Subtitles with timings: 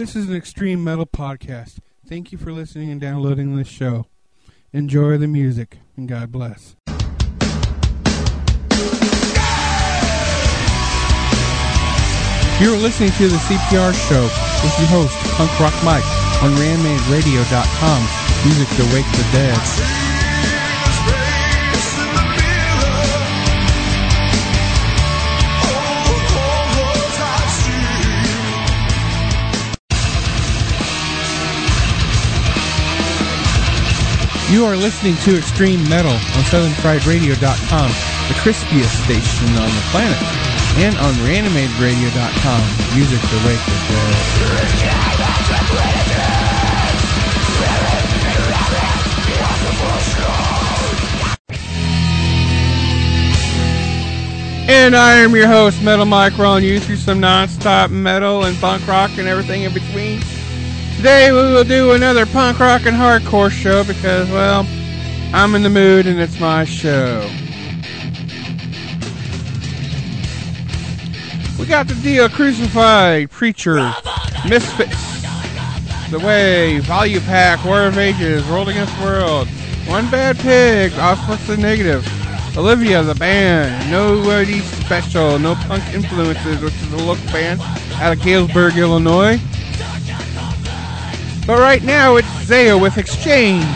[0.00, 1.76] This is an extreme metal podcast.
[2.08, 4.06] Thank you for listening and downloading this show.
[4.72, 6.74] Enjoy the music, and God bless.
[12.58, 14.22] You're listening to the CPR show
[14.64, 16.06] with your host, Punk Rock Mike,
[16.42, 18.08] on ReanimatedRadio.com.
[18.46, 20.09] Music to wake the dead.
[34.50, 37.88] You are listening to Extreme Metal on SouthernFriedRadio.com,
[38.26, 40.18] the crispiest station on the planet,
[40.82, 42.62] and on ReanimatedRadio.com.
[42.96, 44.50] Music to wake the dead.
[54.68, 58.84] And I am your host, Metal Mike, rolling you through some non-stop metal and punk
[58.88, 60.20] rock and everything in between.
[61.00, 64.66] Today we will do another punk rock and hardcore show because, well,
[65.32, 67.26] I'm in the mood and it's my show.
[71.58, 73.76] We got the deal Crucified, Preacher,
[74.46, 75.22] Misfits,
[76.10, 79.48] The Way, Value Pack, War of Ages, World Against World,
[79.86, 86.74] One Bad Pig, Offspring the Negative, Olivia the band, Nobody Special, No Punk Influences, which
[86.74, 87.58] is a local band
[87.94, 89.40] out of Galesburg, Illinois.
[91.50, 93.66] But right now it's Zaya with Exchange.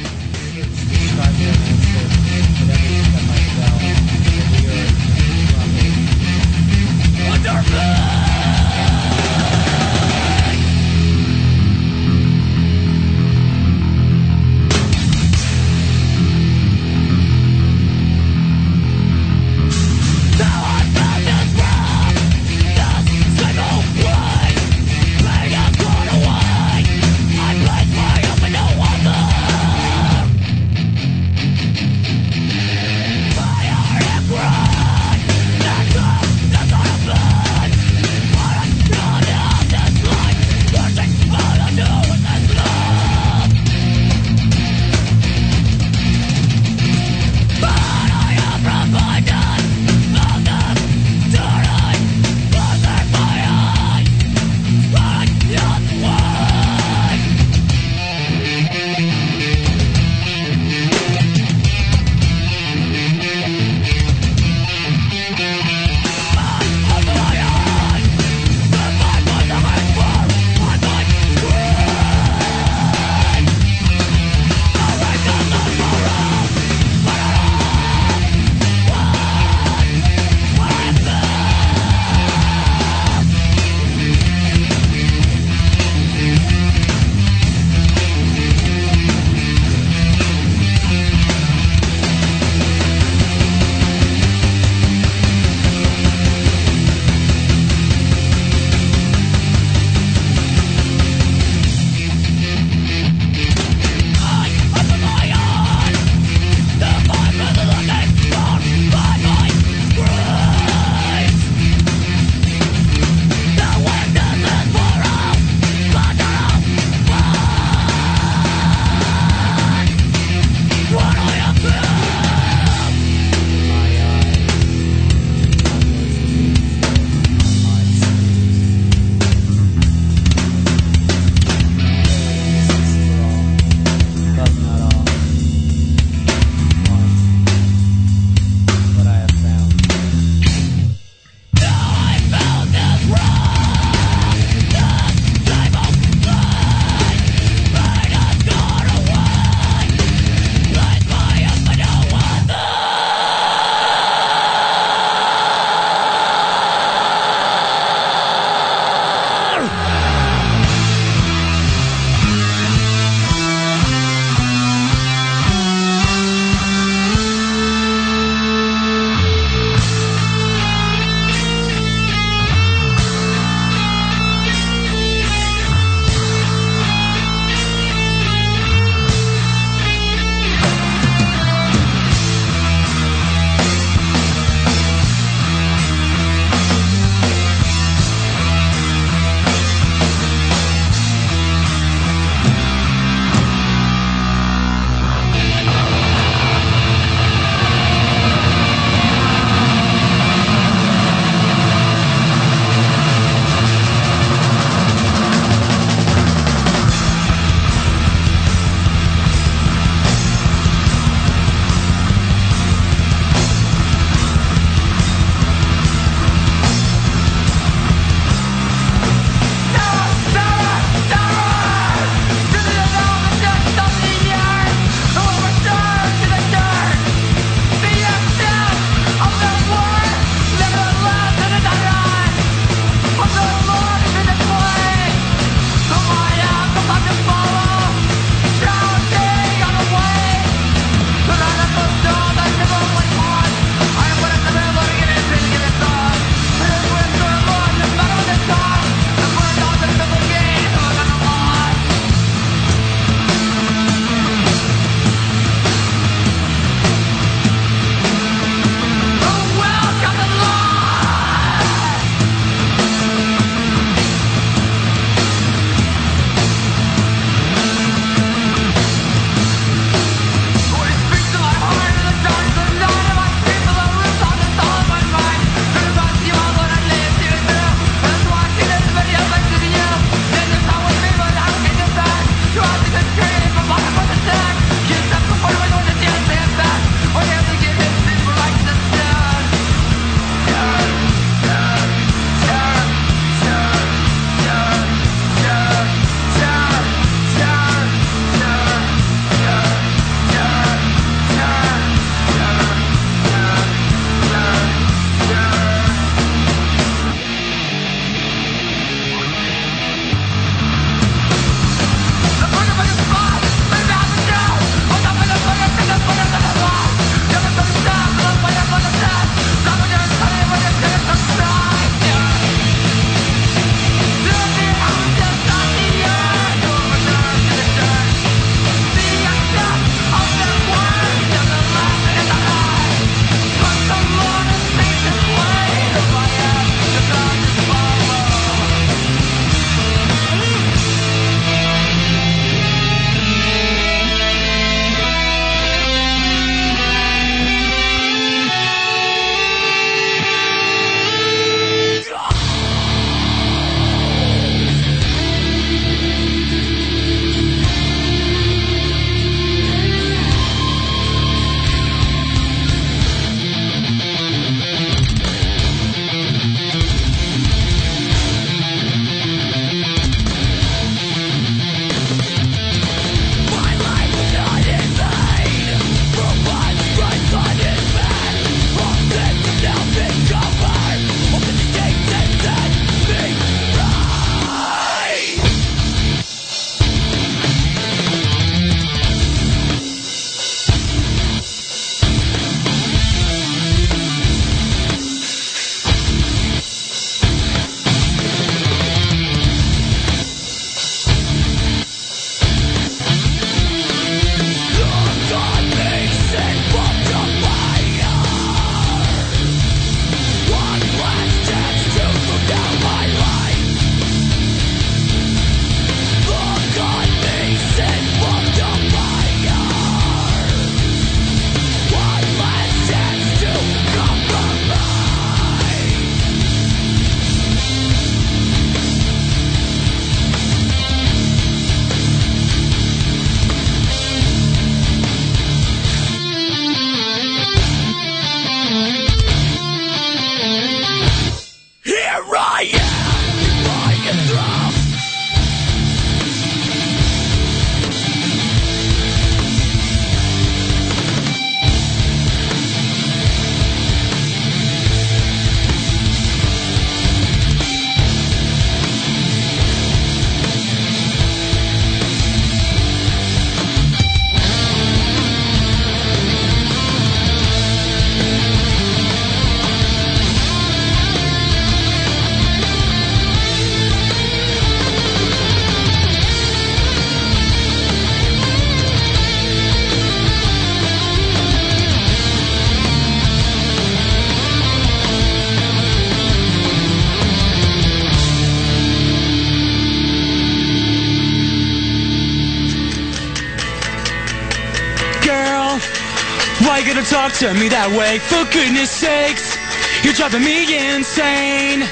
[497.38, 499.54] turn me that way For goodness sakes,
[500.02, 501.86] you're driving me insane.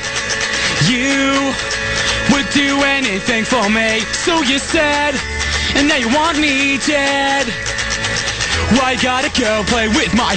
[0.91, 1.55] You
[2.35, 4.01] would do anything for me.
[4.27, 5.15] So you said,
[5.79, 7.47] and now you want me dead.
[8.75, 10.35] Why well, gotta go play with my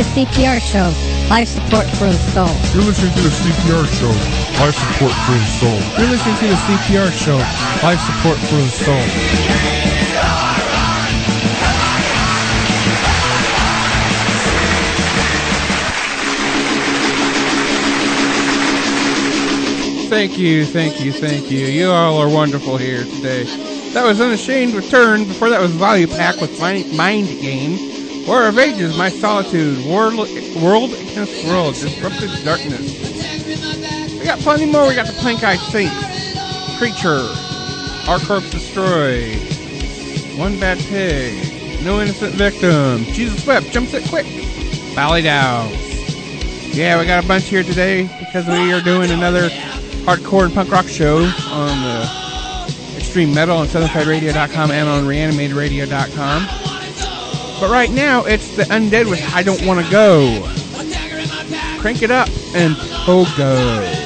[0.00, 0.88] the CPR show,
[1.28, 2.48] life support for the soul.
[2.72, 4.08] You're listening to the CPR show,
[4.58, 5.78] life support for the soul.
[5.98, 7.36] You're listening to the CPR show,
[7.84, 8.96] life support for the soul.
[20.08, 21.66] Thank you, thank you, thank you.
[21.66, 23.44] You all are wonderful here today.
[23.92, 25.24] That was Unashamed Return.
[25.24, 27.89] Before that was Value Pack with Mind, Mind Game.
[28.26, 29.84] War of Ages, My Solitude.
[29.86, 30.28] World,
[30.62, 31.74] world Against World.
[31.74, 32.98] Disrupted Darkness.
[34.18, 34.86] We got plenty more.
[34.86, 36.78] We got the Plank Eye Saints.
[36.78, 37.28] Creature.
[38.08, 39.34] Our Corpse Destroy.
[40.38, 41.82] One Bad Pig.
[41.84, 43.04] No Innocent Victim.
[43.12, 43.66] Jesus Wept.
[43.72, 44.26] Jumps it quick.
[44.94, 45.70] Valley Down.
[46.72, 49.48] Yeah, we got a bunch here today because we are doing another
[50.04, 51.18] hardcore and punk rock show
[51.50, 56.69] on the Extreme Metal on SouthernFriedRadio.com and on ReanimatedRadio.com.
[57.60, 60.48] But right now, it's the Undead with I Don't Want to Go.
[61.78, 63.99] Crank it up and pogo.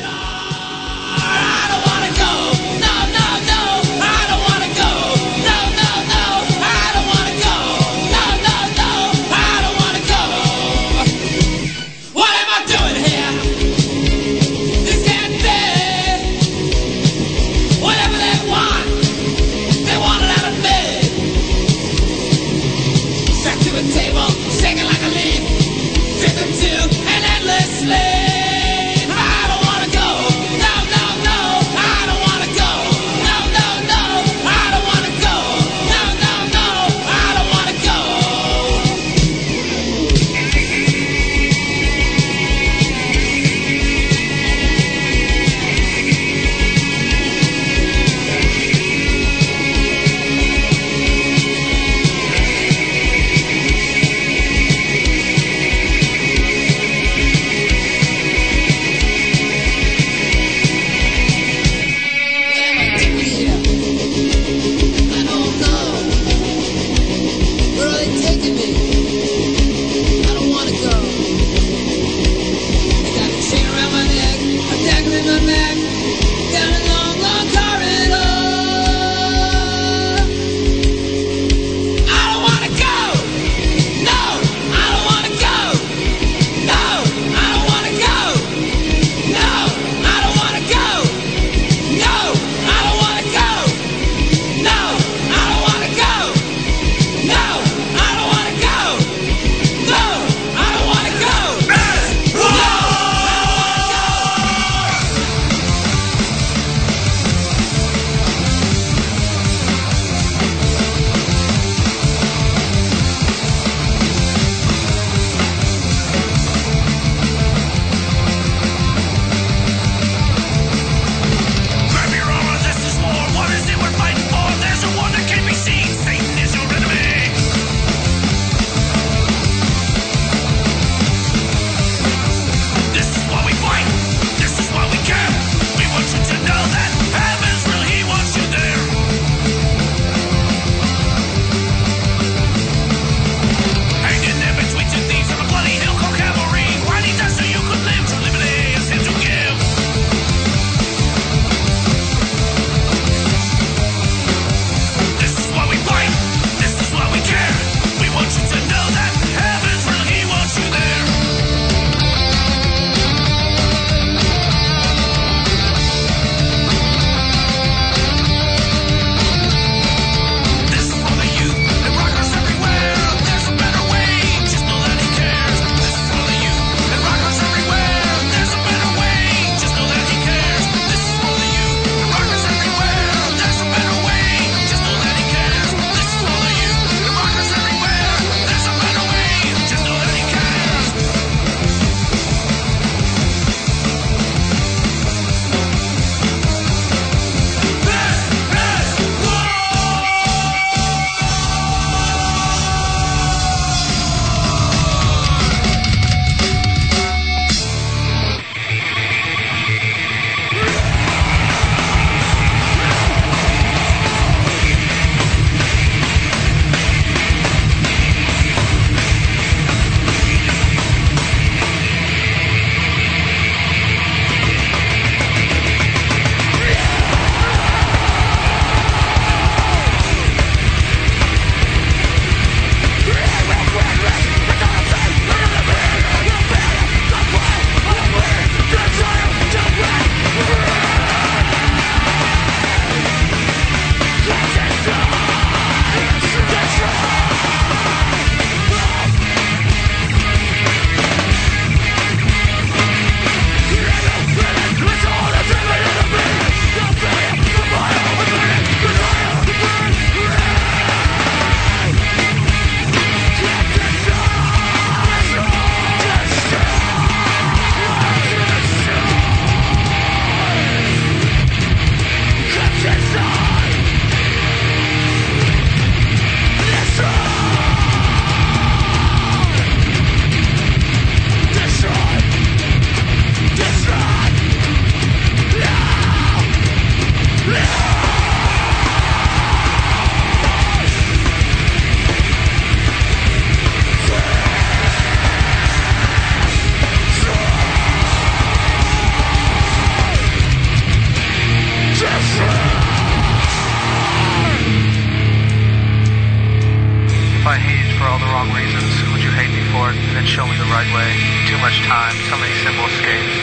[308.45, 311.09] wrong reasons, would you hate me for it, and then show me the right way?
[311.49, 313.37] Too much time, so many simple escapes.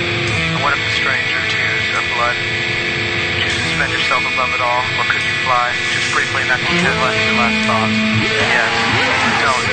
[0.53, 2.37] And what if the stranger, tears, or blood?
[3.33, 5.73] Would you suspend yourself above it all, or could you fly?
[5.97, 7.97] Just briefly, not to headlines your last thoughts.
[8.21, 8.73] Yes,
[9.41, 9.67] don't.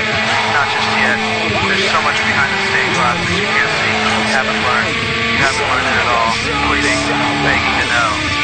[0.57, 1.19] Not just yet.
[1.69, 3.95] There's so much behind the stained glass that you can't see.
[4.25, 4.97] You haven't learned.
[5.29, 6.33] You haven't learned it at all.
[6.73, 7.01] Pleading,
[7.45, 8.38] begging to know.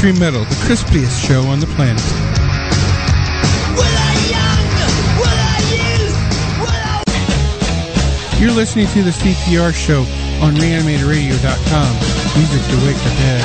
[0.00, 2.00] Extreme Metal, the crispiest show on the planet.
[8.40, 10.00] You're listening to the CPR show
[10.42, 11.96] on reanimatedradio.com.
[12.38, 13.44] Music to wake the dead.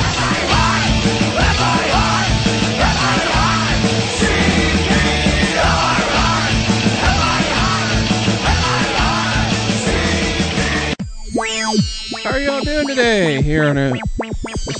[12.24, 13.42] How are y'all doing today?
[13.42, 13.92] Here on a,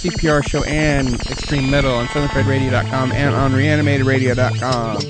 [0.06, 5.02] CPR show and Extreme Metal on SouthernFriedRadio.com and on ReanimatedRadio.com.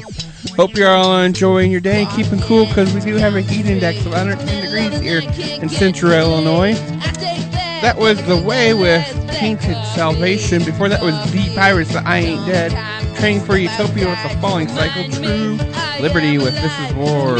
[0.56, 3.66] Hope you're all enjoying your day and keeping cool because we do have a heat
[3.66, 5.20] index of 110 degrees here
[5.60, 6.74] in central Illinois.
[7.82, 10.64] That was The Way with Painted Salvation.
[10.64, 12.72] Before that was The Pirates, The I Ain't Dead.
[13.16, 15.10] Training for Utopia with The Falling Cycle.
[15.10, 15.58] True
[16.00, 17.34] Liberty with This Is War.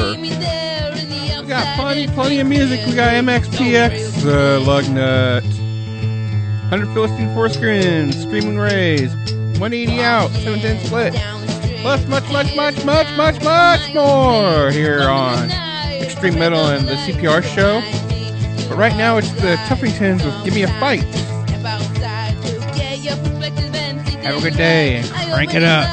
[1.47, 2.85] We got plenty, plenty of music.
[2.87, 5.46] We got MXPX, the uh, Lugnut,
[6.77, 9.15] 100 Philistine Screens, Screaming Rays,
[9.59, 11.15] 180 out, 710 split,
[11.81, 15.51] plus much, much, much, much, much, much more here on
[16.03, 17.81] Extreme Metal and the CPR show.
[18.69, 21.01] But right now it's the Tuffingtons with Give Me a Fight.
[24.23, 25.87] Have a good day and crank it up.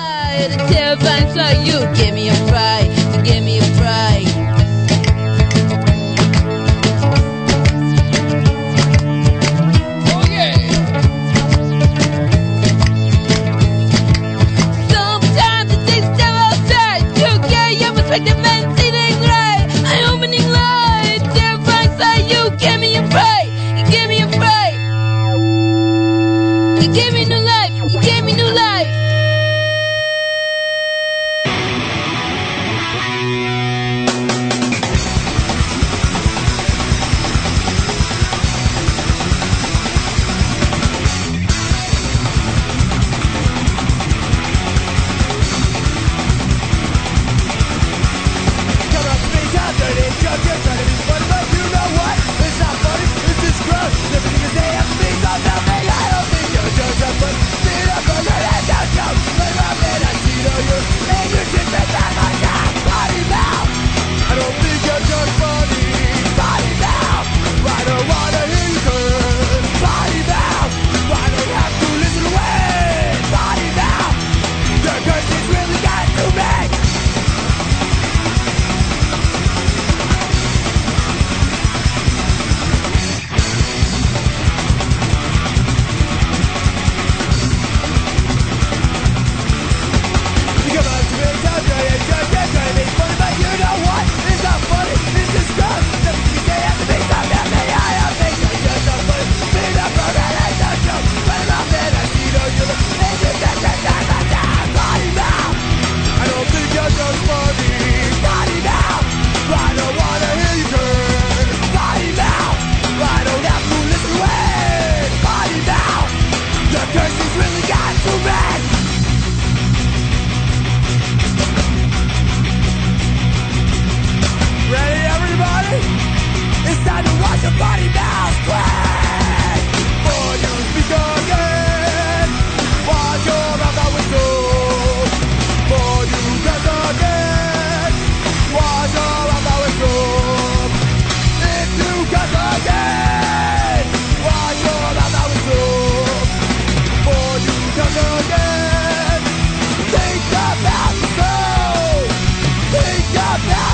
[153.45, 153.73] Think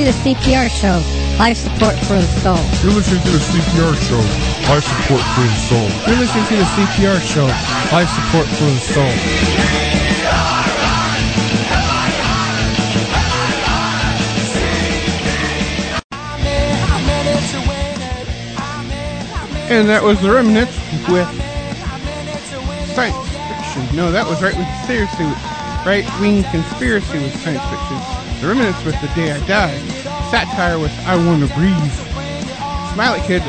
[0.00, 0.96] to the CPR show,
[1.38, 2.56] Life Support for the Soul.
[2.82, 4.16] You're listening to the CPR show,
[4.72, 5.88] Life Support for the Soul.
[6.08, 7.44] You're listening to the CPR show,
[7.92, 9.04] Life Support for the Soul.
[19.68, 20.76] And that was The Remnants
[21.08, 21.28] with
[22.94, 23.96] Science Fiction.
[23.96, 25.24] No, that was right with Conspiracy.
[25.84, 28.20] Right Wing Conspiracy with Science Fiction.
[28.40, 29.89] The Remnants with The Day I Die
[30.30, 31.92] satire with I Wanna Breathe.
[32.94, 33.42] Smiley Kid,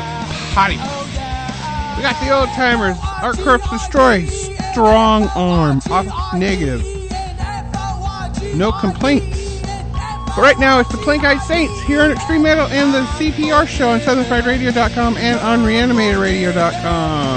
[0.54, 0.78] Hottie.
[1.96, 4.24] We got the old timers, Art Corpse Destroy,
[4.72, 6.82] Strong Arm, Off Negative.
[8.56, 9.60] No complaints.
[10.34, 13.66] But right now it's the Plank Eyed Saints here on Extreme Metal and the CPR
[13.68, 17.31] show on SouthernFriedRadio.com and on ReanimatedRadio.com.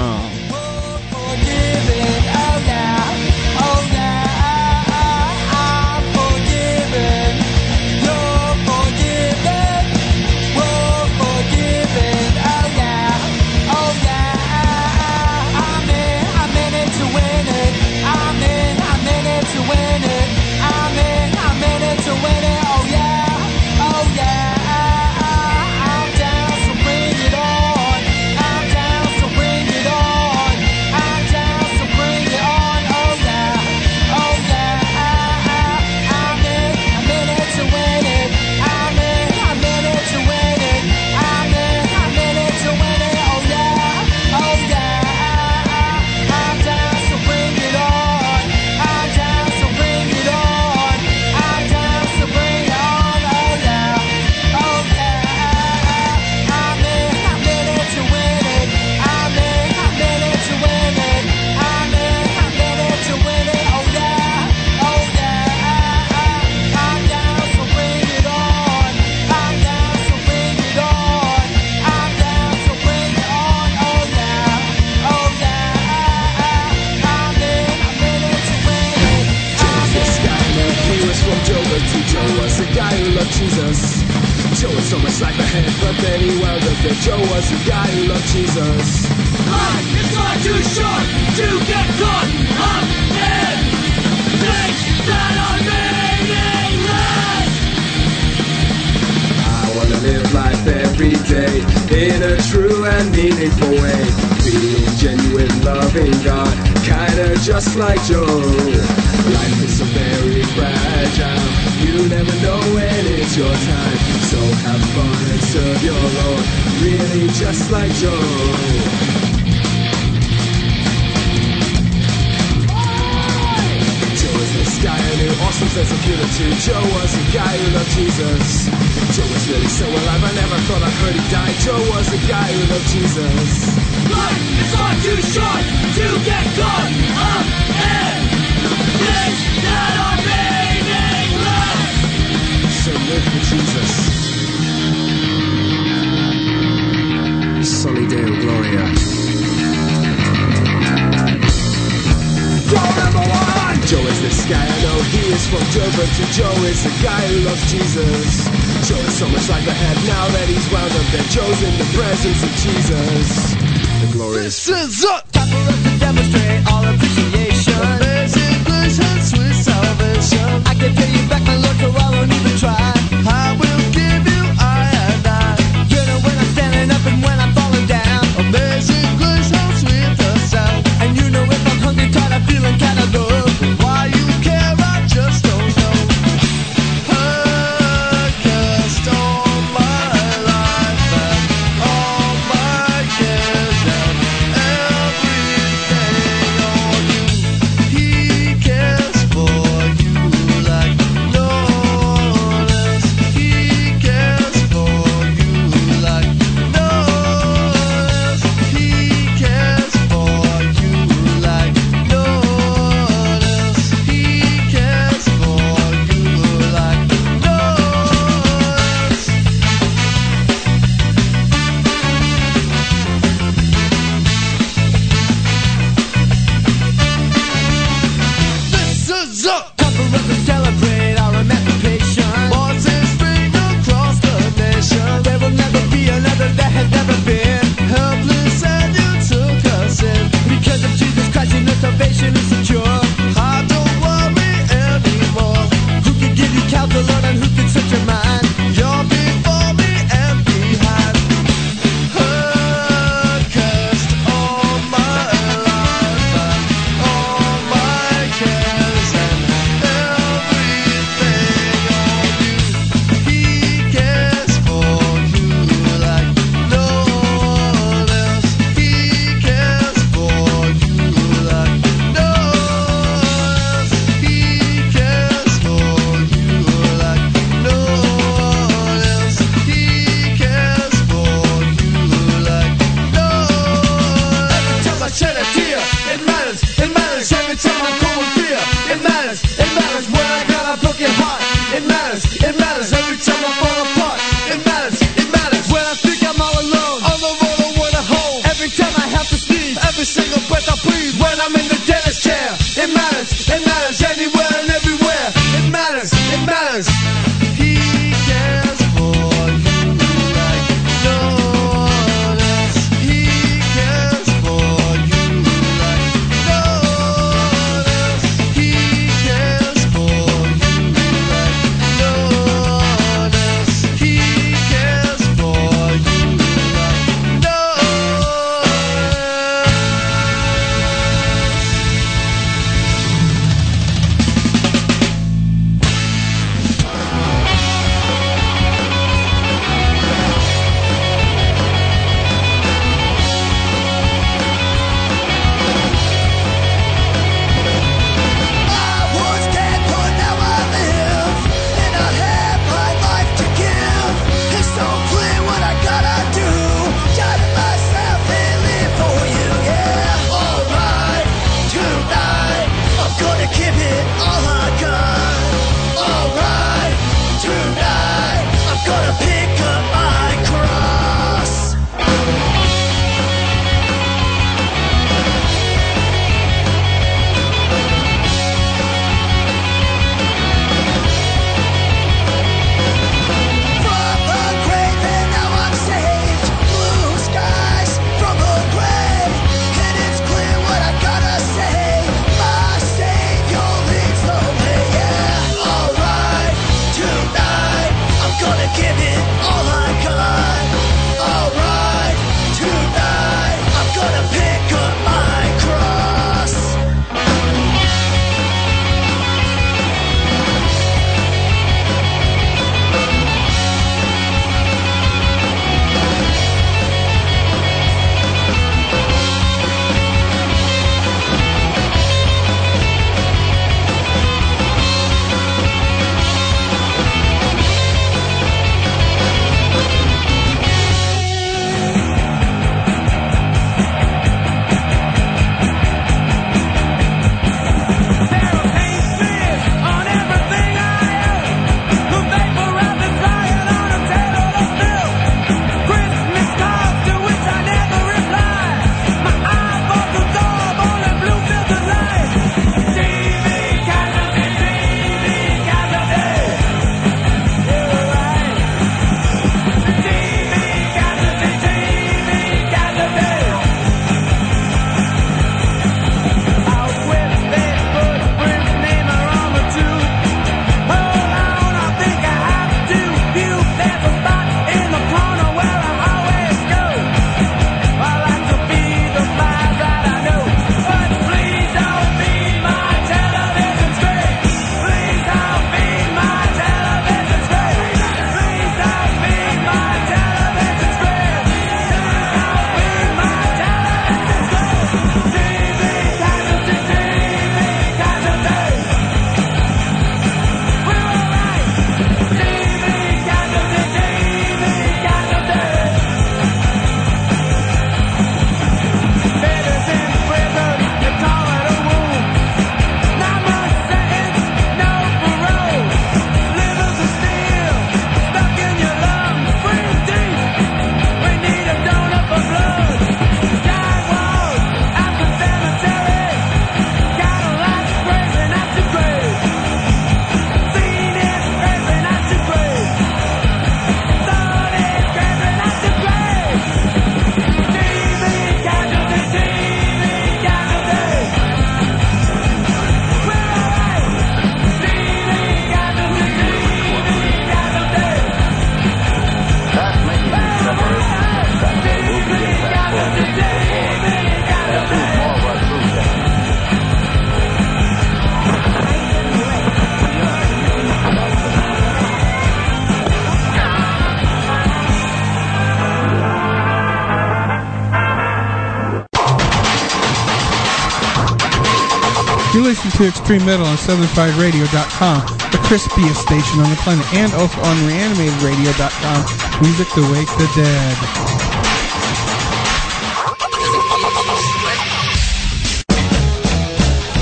[572.96, 575.20] to Extreme Metal on SouthernFriedRadio.com,
[575.52, 579.20] the crispiest station on the planet, and also on ReanimatedRadio.com,
[579.60, 580.96] music to wake the dead.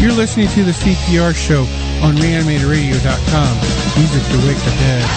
[0.01, 1.63] You're listening to the CPR show
[2.07, 3.59] on reanimatedradio.com.
[3.99, 5.09] Music to wake the dead.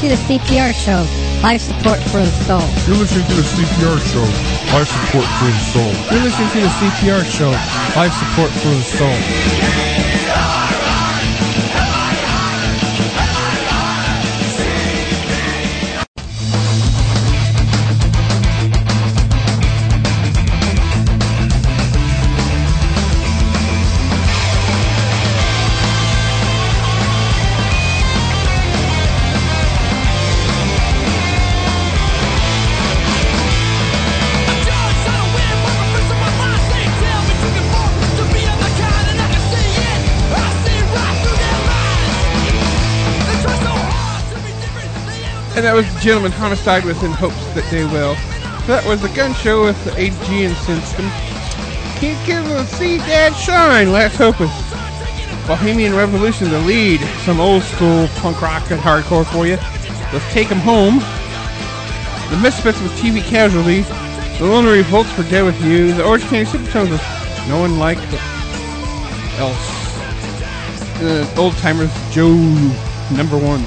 [0.00, 1.04] To the CPR show.
[1.42, 2.60] Life support for the soul.
[2.88, 4.24] You're listening to the CPR show.
[4.72, 5.92] Life support for the soul.
[6.10, 7.50] You're listening to the CPR show.
[8.00, 9.99] Life support for the soul.
[46.00, 48.14] Gentleman Homicide with In Hopes That They Will.
[48.66, 50.14] That was the gun show with the AG
[50.44, 51.04] and System.
[52.00, 53.92] Can't give a see dad shine.
[53.92, 54.50] Last hope with
[55.46, 57.00] Bohemian Revolution, the lead.
[57.26, 59.58] Some old school punk rock and hardcore for you.
[60.10, 61.00] Let's take 'em home.
[62.30, 63.82] The Misfits with TV Casualty.
[64.38, 65.92] The Lone Revolts for Dead with You.
[65.92, 67.04] The Orange County Supertones with
[67.46, 67.98] No One Like.
[69.38, 69.68] Else.
[70.98, 72.32] The Old Timers Joe
[73.10, 73.62] number one.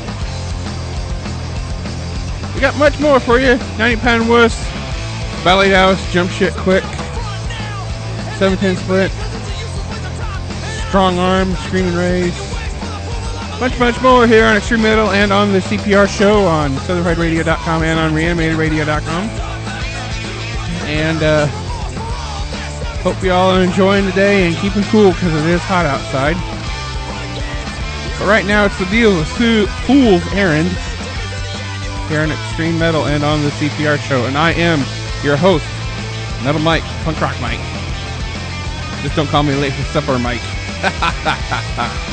[2.63, 3.57] Got much more for you.
[3.77, 4.57] 90 pound wuss,
[5.43, 6.81] ballet house, jump shit quick,
[8.39, 9.11] 710 split,
[10.87, 12.33] strong arm, screaming rays.
[13.59, 17.99] Much, much more here on Extreme Metal and on the CPR show on SouthernFriedRadio.com and
[17.99, 19.23] on ReanimatedRadio.com.
[20.87, 21.47] And uh,
[23.03, 26.35] hope you all are enjoying the day and keeping cool because it is hot outside.
[28.17, 30.73] But right now it's the deal with Fool's Errand
[32.09, 34.25] here on Extreme Metal and on the CPR show.
[34.25, 34.79] And I am
[35.23, 35.65] your host,
[36.43, 37.59] Metal Mike, Punk Rock Mike.
[39.01, 40.41] Just don't call me late for supper, Mike.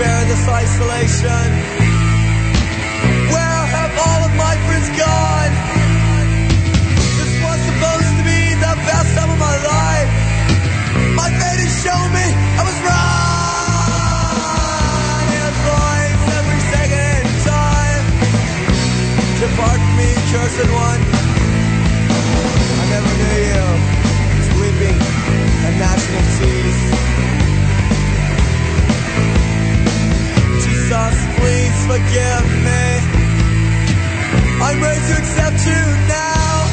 [0.00, 1.46] bear this isolation.
[3.32, 5.52] Where have all of my friends gone?
[7.20, 10.10] This was supposed to be the best time of my life.
[11.20, 14.00] My fate has shown me I was wrong.
[15.36, 17.22] It voice every second
[17.52, 18.04] time.
[19.44, 21.02] Depart me, cursed one.
[22.80, 23.68] I never knew you.
[24.40, 24.98] It's weeping
[25.68, 27.19] and national teeth.
[30.90, 32.86] Jesus, please forgive me.
[34.58, 36.66] I'm ready to accept you now.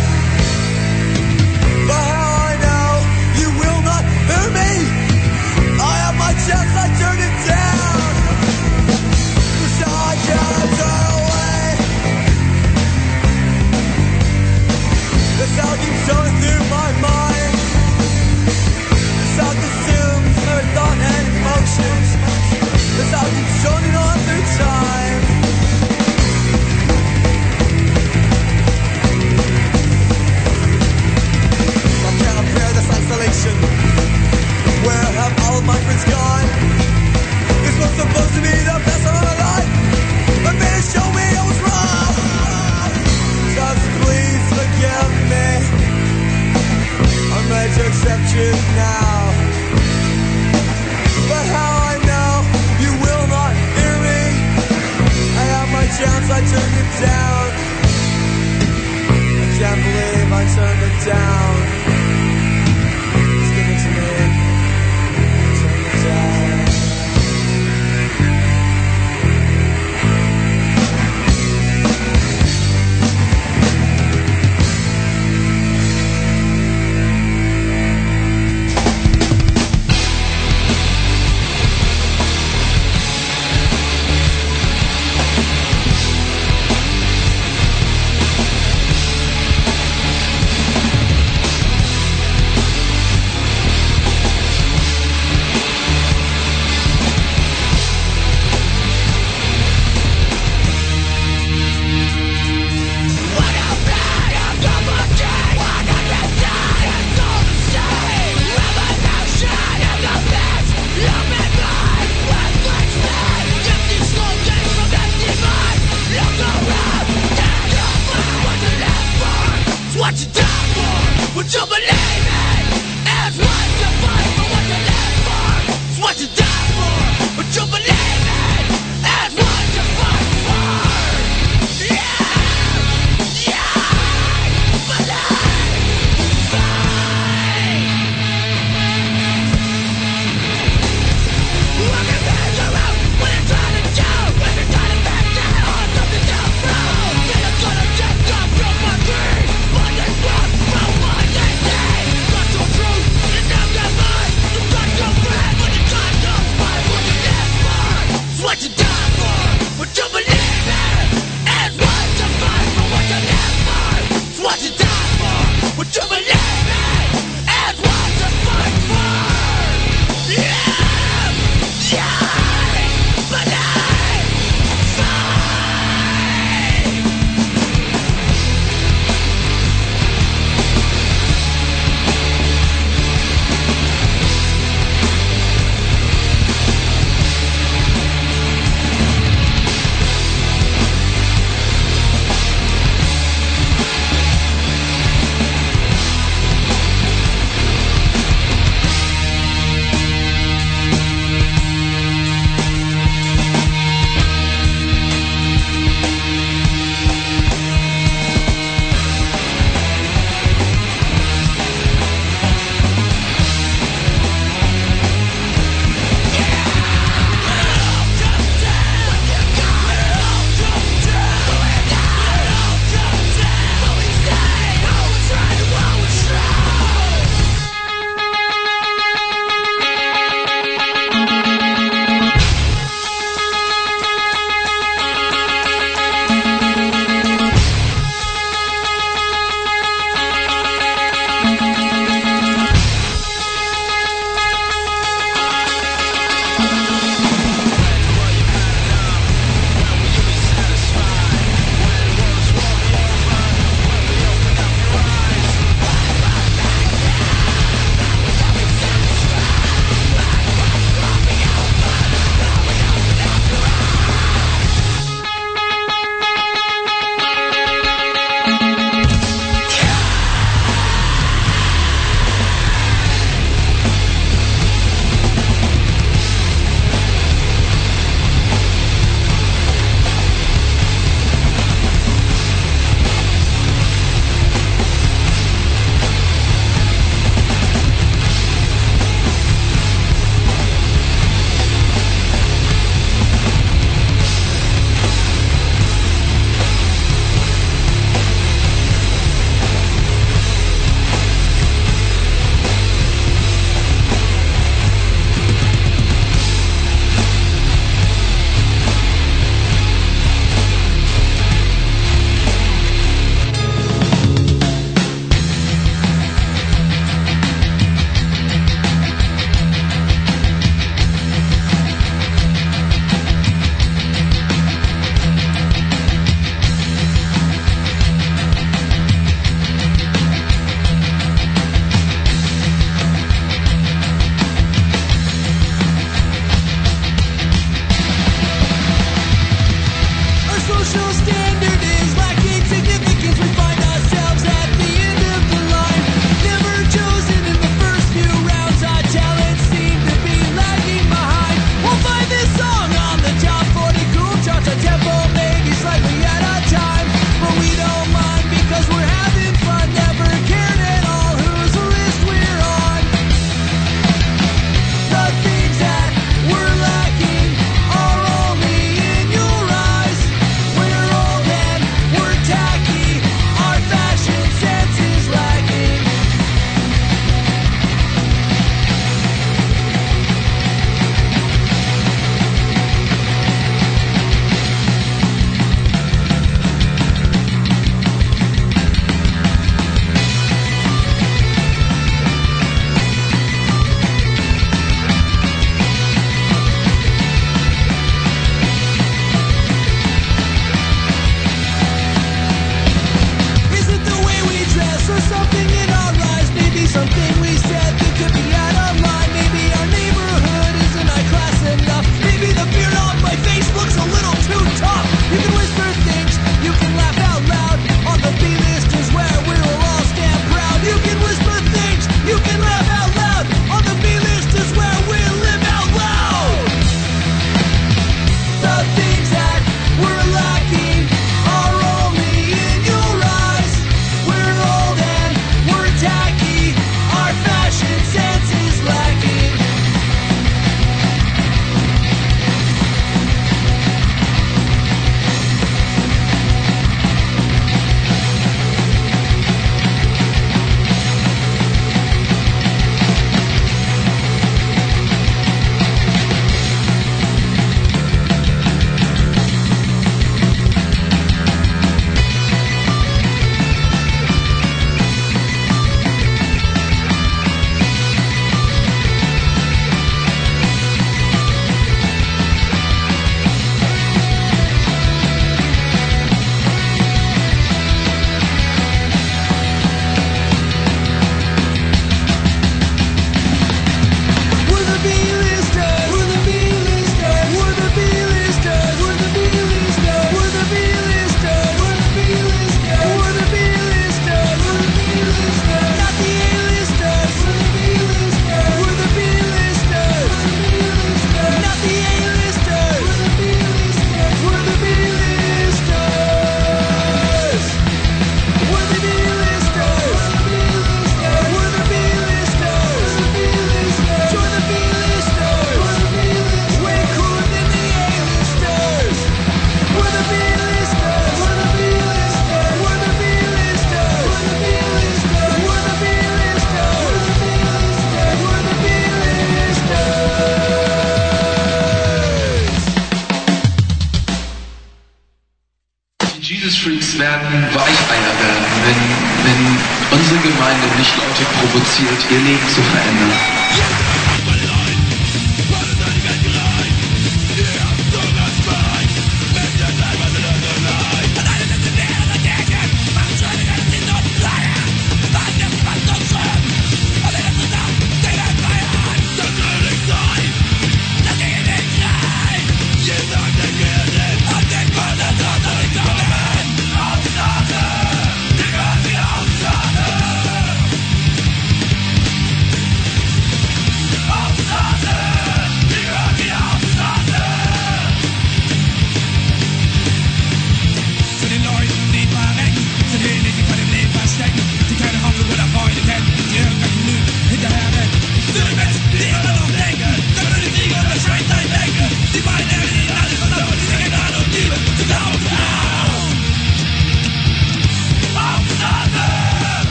[1.85, 2.89] But how I know
[3.37, 4.73] you will not hear me.
[5.77, 8.09] I have my chance, I turned it down.
[9.77, 11.77] So I cannot turn away.
[15.37, 17.53] This all keeps going through my mind.
[19.13, 22.06] This all consumes every thought and emotion.
[24.27, 25.21] This all keeps droning on through time.
[31.91, 33.55] I cannot bear this isolation.
[34.85, 36.47] Where have all of my friends gone?
[37.63, 39.71] This was supposed to be the best of my life,
[40.45, 42.15] but man, show me I was wrong.
[43.57, 45.47] Just please forgive me.
[47.35, 49.56] I'm ready to accept you now.
[55.97, 56.41] Chance, I
[56.83, 57.47] it down.
[59.41, 61.66] I can't believe I turned it down.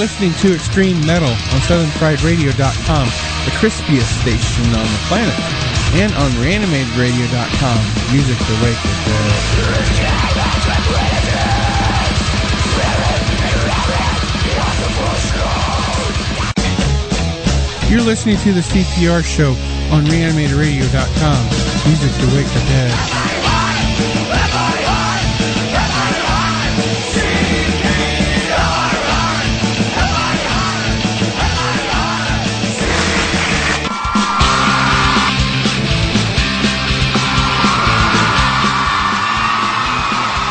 [0.00, 3.04] Listening to Extreme Metal on SouthernFriedRadio.com,
[3.44, 5.34] the crispiest station on the planet,
[5.92, 7.78] and on ReanimatedRadio.com,
[8.10, 9.28] music to wake the dead.
[17.90, 19.50] You're listening to the CPR show
[19.94, 21.44] on ReanimatedRadio.com,
[21.86, 23.39] music to wake the dead.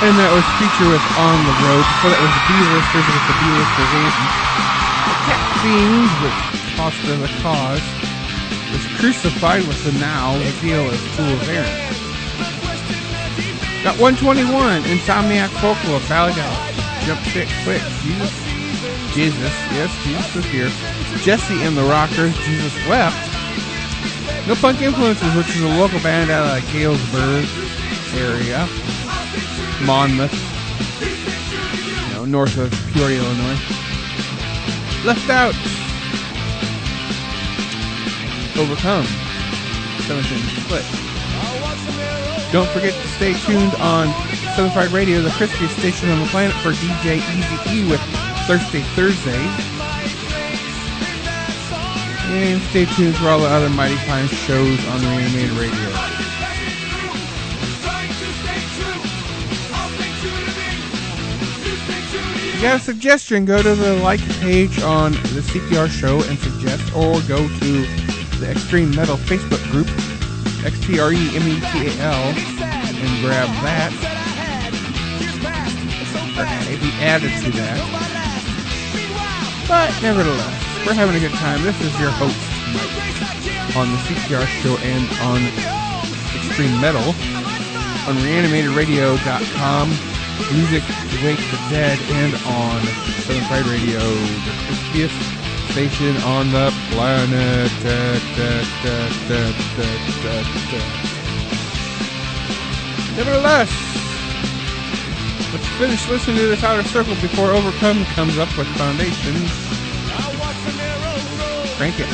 [0.09, 1.85] And that was feature with On the Road.
[1.85, 3.93] Before that was the B-listers with the B-listers.
[5.05, 6.33] The Cat Fiends with
[7.13, 7.85] of the Cause.
[8.73, 10.33] Was crucified with the Now,
[10.65, 11.69] deal is Tool of Aaron.
[13.85, 16.33] Got 121, Insomniac Folklore, Ballad
[17.05, 18.33] Jump Stick Quick, Jesus,
[19.13, 20.73] Jesus, yes, Jesus is here.
[21.21, 23.13] Jesse and the Rockers, Jesus Wept.
[24.49, 27.45] No Punk Influences, which is a local band out of Galesburg
[28.17, 28.65] area.
[29.85, 30.33] Monmouth,
[31.01, 33.59] you know, north of Peoria, Illinois.
[35.05, 35.55] Left out.
[38.59, 39.05] Overcome.
[40.03, 40.85] 17 split.
[42.51, 44.11] Don't forget to stay tuned on
[44.55, 48.01] Southern Fried Radio, the crispiest station on the planet, for DJ Easy E with
[48.47, 49.39] Thursday Thursday.
[52.31, 56.18] And stay tuned for all the other Mighty Fine shows on Reanimated Radio.
[62.59, 66.93] You got a suggestion, go to the like page on the CPR show and suggest,
[66.93, 67.85] or go to
[68.35, 69.87] the Extreme Metal Facebook group,
[70.65, 73.93] X-T-R-E-M-E-T-A-L, and grab that.
[76.35, 76.43] Or
[76.83, 77.79] be added to that.
[79.69, 81.63] But nevertheless, we're having a good time.
[81.63, 82.35] This is your host
[83.77, 85.39] on the CPR show and on
[86.35, 87.07] Extreme Metal
[88.03, 90.08] on reanimatedradio.com
[90.53, 92.81] music to wake the dead and on
[93.23, 95.17] Southern Fried Radio, the crispiest
[95.71, 97.71] station on the planet.
[97.83, 99.49] Da, da, da.
[103.15, 103.69] Nevertheless,
[105.51, 109.51] let's finish listening to this outer circle before Overcome comes up with Foundations.
[111.77, 112.07] Crank it.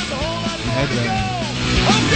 [0.74, 2.15] Headband.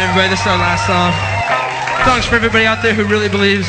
[0.00, 0.28] Everybody.
[0.30, 1.12] This is our last song.
[2.06, 3.66] Thanks for everybody out there who really believes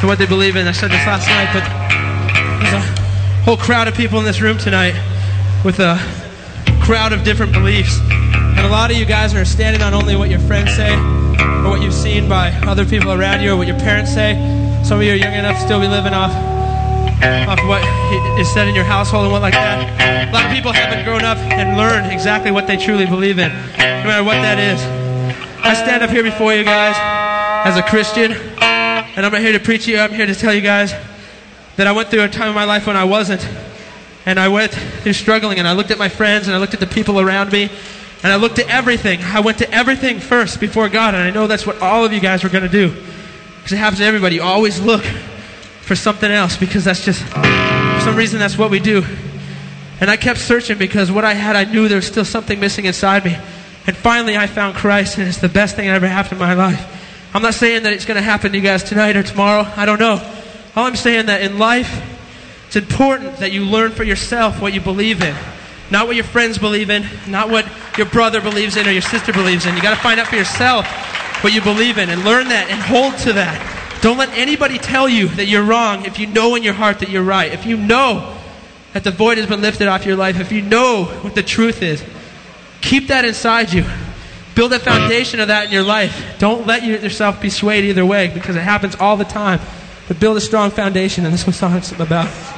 [0.00, 0.68] to what they believe in.
[0.68, 1.64] I said this last night, but
[2.62, 4.94] there's a whole crowd of people in this room tonight
[5.64, 5.98] with a
[6.80, 7.98] crowd of different beliefs.
[8.10, 11.70] And a lot of you guys are standing on only what your friends say or
[11.70, 14.34] what you've seen by other people around you or what your parents say.
[14.84, 16.30] Some of you are young enough to still be living off
[17.48, 17.82] off what
[18.38, 20.28] is said in your household and what like that.
[20.28, 23.48] A lot of people haven't grown up and learned exactly what they truly believe in,
[23.48, 24.95] no matter what that is.
[25.66, 26.94] I stand up here before you guys
[27.66, 29.98] as a Christian, and I'm not here to preach you.
[29.98, 30.92] I'm here to tell you guys
[31.74, 33.44] that I went through a time in my life when I wasn't,
[34.26, 36.78] and I went through struggling, and I looked at my friends, and I looked at
[36.78, 37.68] the people around me,
[38.22, 39.20] and I looked at everything.
[39.24, 42.20] I went to everything first before God, and I know that's what all of you
[42.20, 42.90] guys were going to do.
[43.56, 44.36] Because it happens to everybody.
[44.36, 48.78] You always look for something else because that's just, for some reason, that's what we
[48.78, 49.04] do.
[50.00, 52.84] And I kept searching because what I had, I knew there was still something missing
[52.84, 53.36] inside me.
[53.86, 56.54] And finally, I found Christ, and it's the best thing that ever happened in my
[56.54, 57.32] life.
[57.34, 59.70] I'm not saying that it's going to happen to you guys tonight or tomorrow.
[59.76, 60.20] I don't know.
[60.74, 62.02] All I'm saying that in life,
[62.66, 65.36] it's important that you learn for yourself what you believe in.
[65.90, 69.32] Not what your friends believe in, not what your brother believes in or your sister
[69.32, 69.76] believes in.
[69.76, 70.86] You got to find out for yourself
[71.44, 74.00] what you believe in and learn that and hold to that.
[74.02, 77.08] Don't let anybody tell you that you're wrong if you know in your heart that
[77.08, 77.52] you're right.
[77.52, 78.36] If you know
[78.94, 81.82] that the void has been lifted off your life, if you know what the truth
[81.82, 82.02] is,
[82.80, 83.84] keep that inside you.
[84.54, 86.36] Build a foundation of that in your life.
[86.38, 89.60] Don't let yourself be swayed either way because it happens all the time.
[90.08, 92.55] But build a strong foundation, and this is what song's about.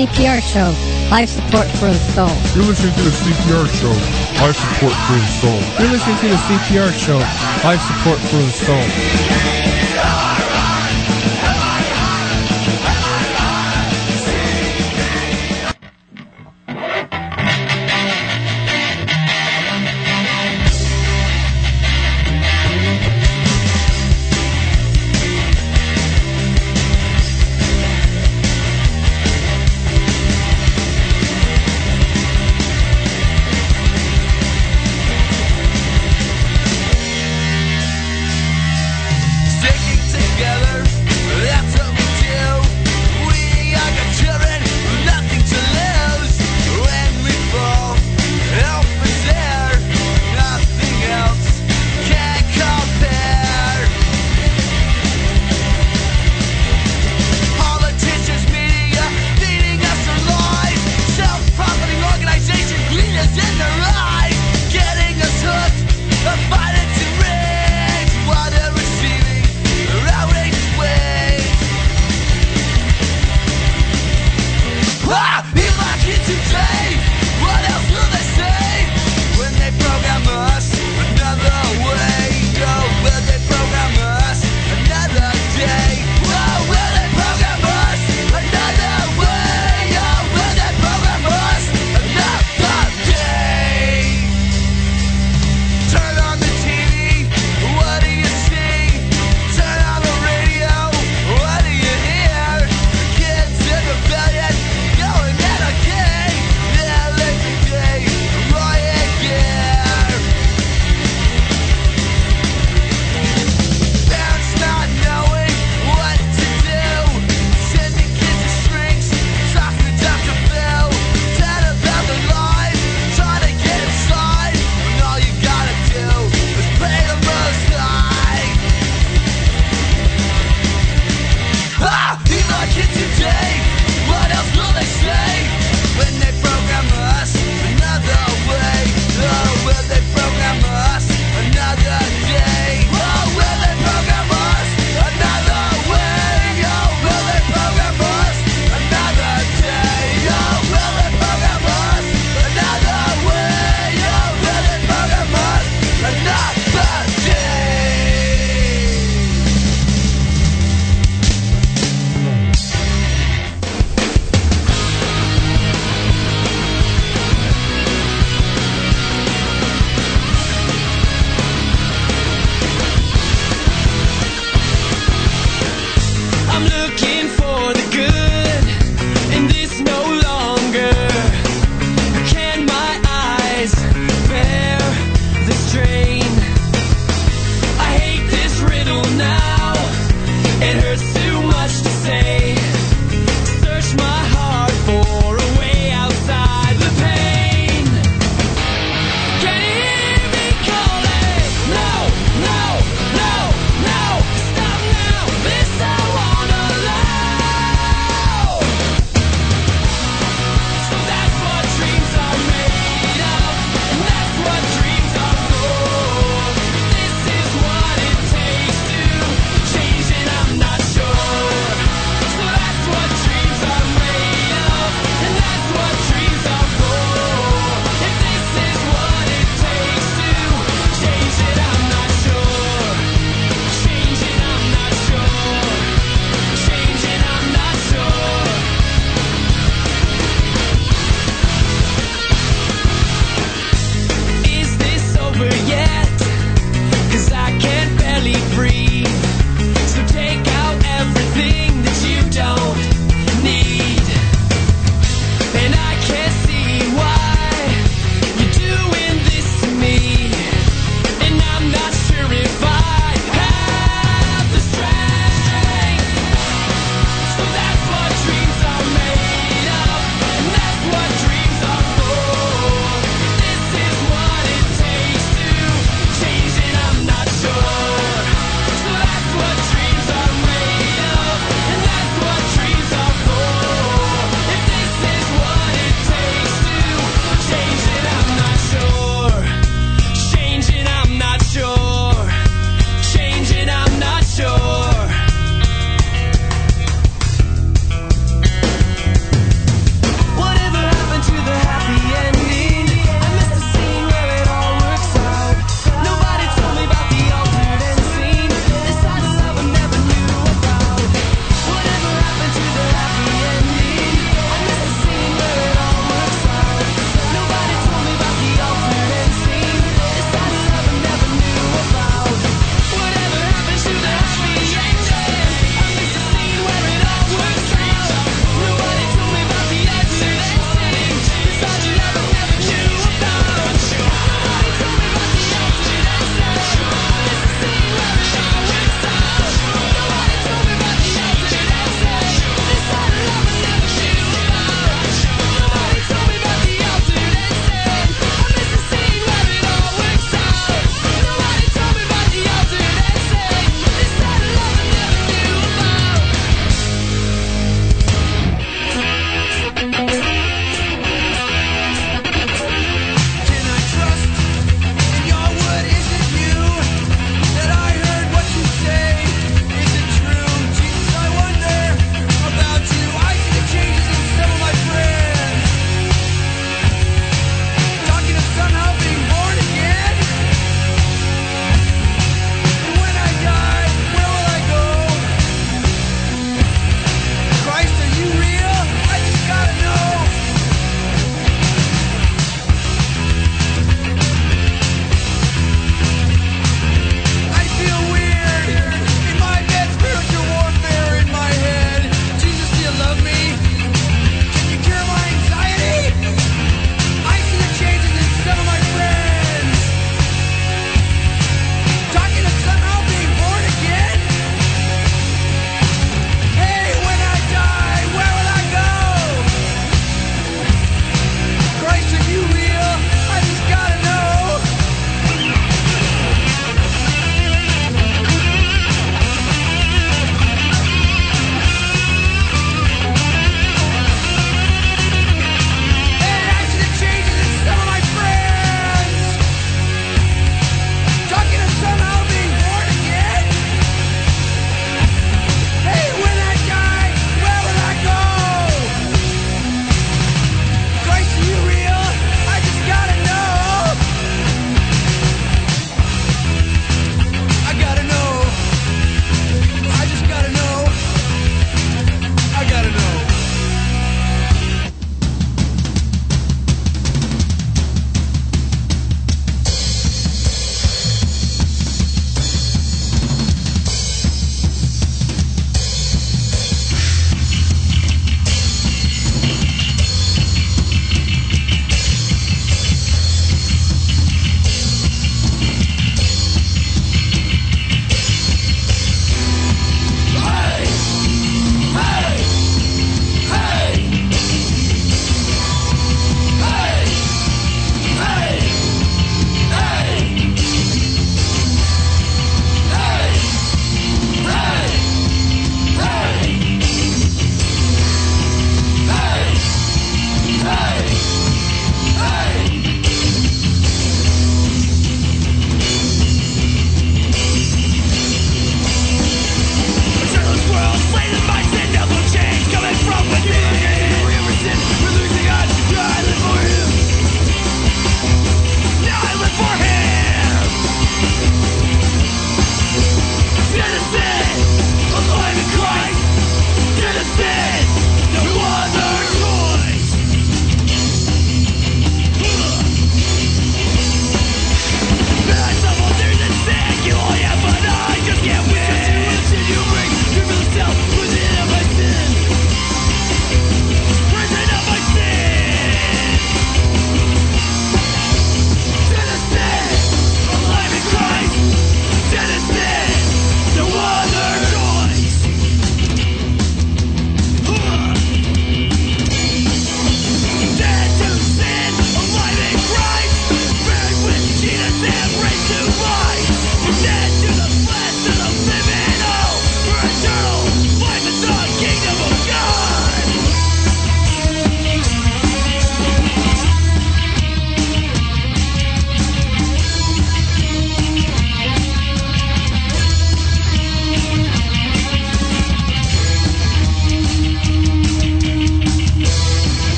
[0.00, 0.72] CPR show.
[1.10, 2.30] Life support for the soul.
[2.56, 3.92] You're listening to the CPR show.
[4.40, 5.60] Life support for the soul.
[5.78, 7.18] You're listening to the CPR show.
[7.68, 8.82] Life support for the soul.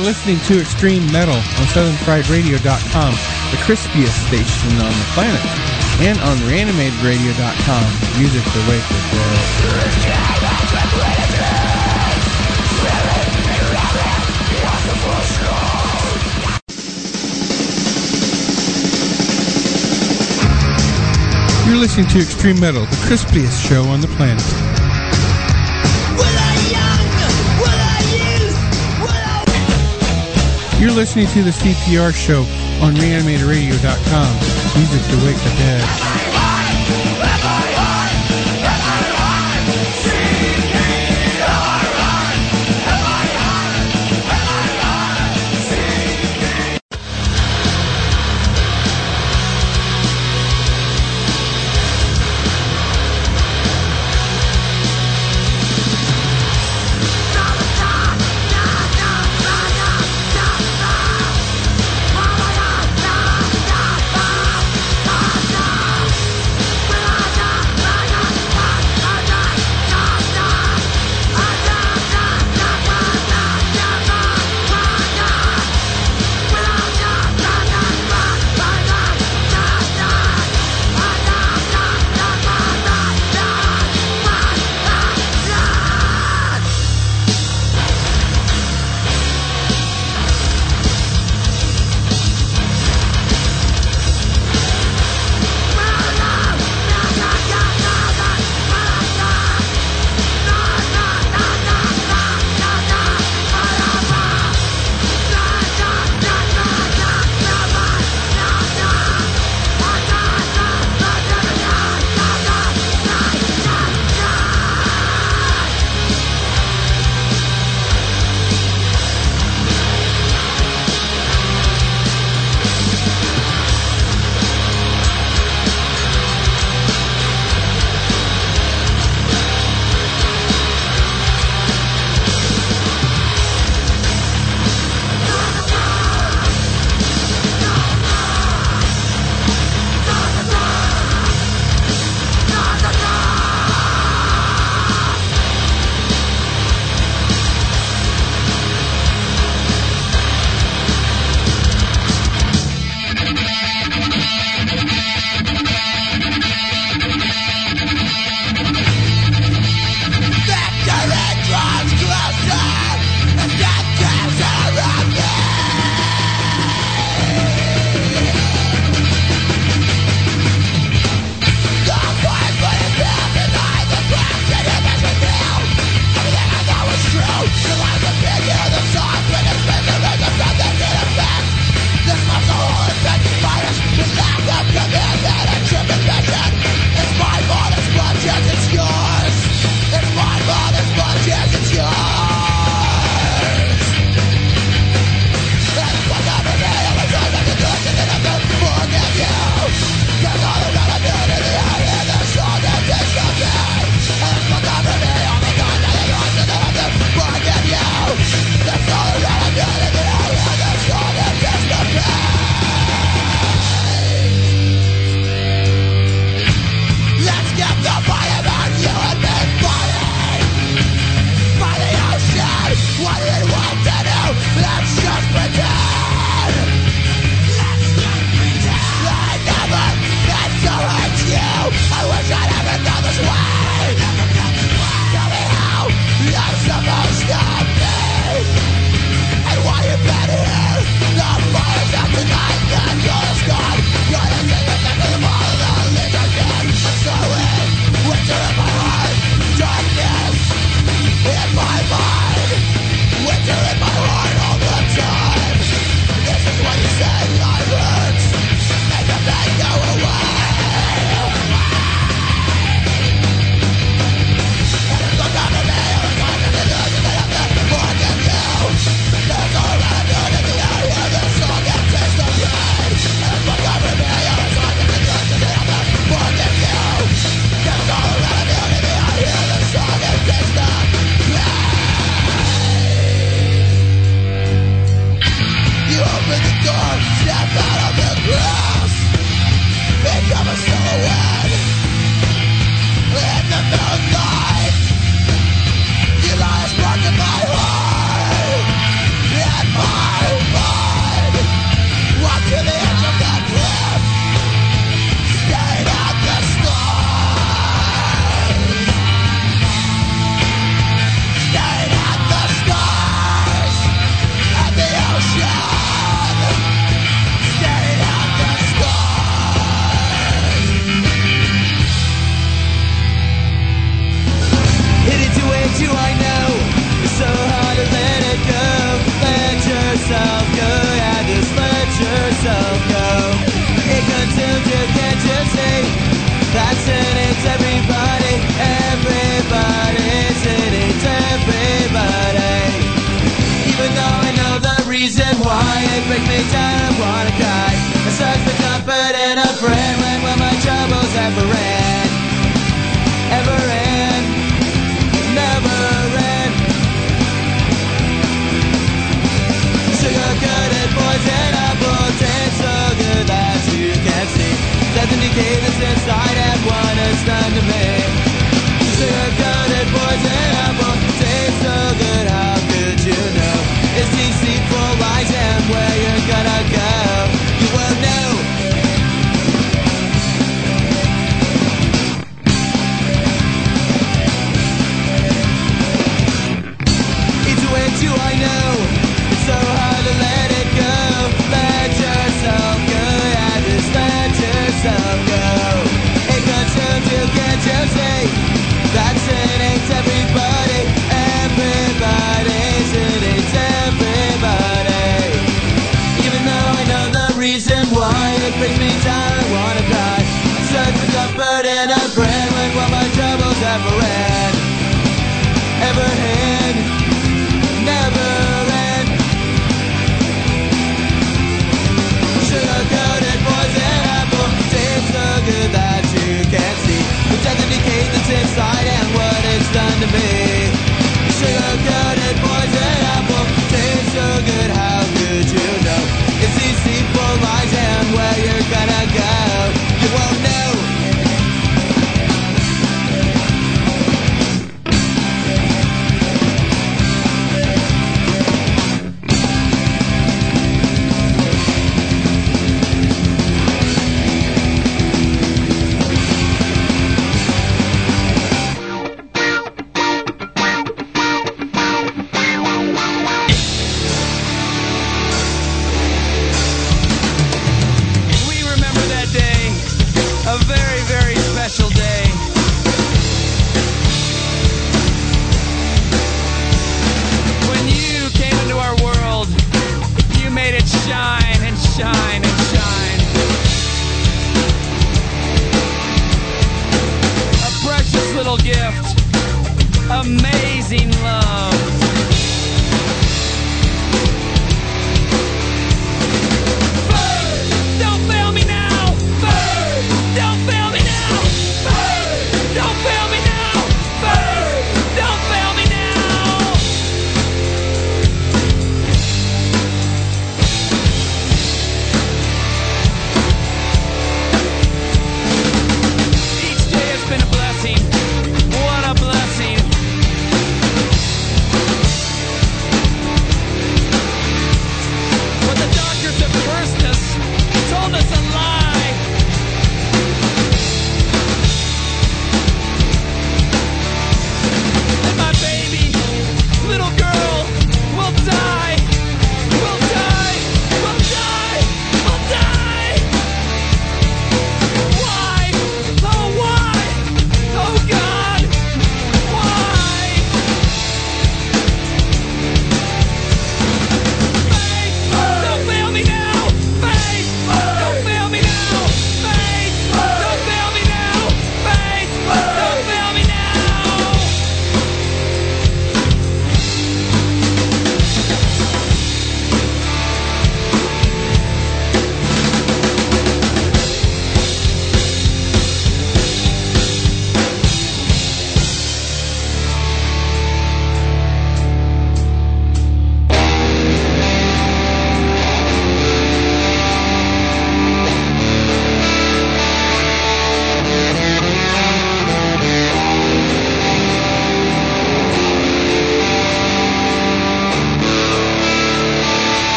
[0.00, 3.12] Listening to Extreme Metal on SouthernFriedRadio.com,
[3.50, 5.40] the crispiest station on the planet,
[6.00, 7.84] and on ReanimatedRadio.com,
[8.18, 9.40] music to wake the dead.
[21.66, 24.69] You're listening to Extreme Metal, the crispiest show on the planet.
[30.90, 32.40] You're listening to the CPR show
[32.84, 34.76] on reanimatedradio.com.
[34.76, 36.39] Music to wake the dead.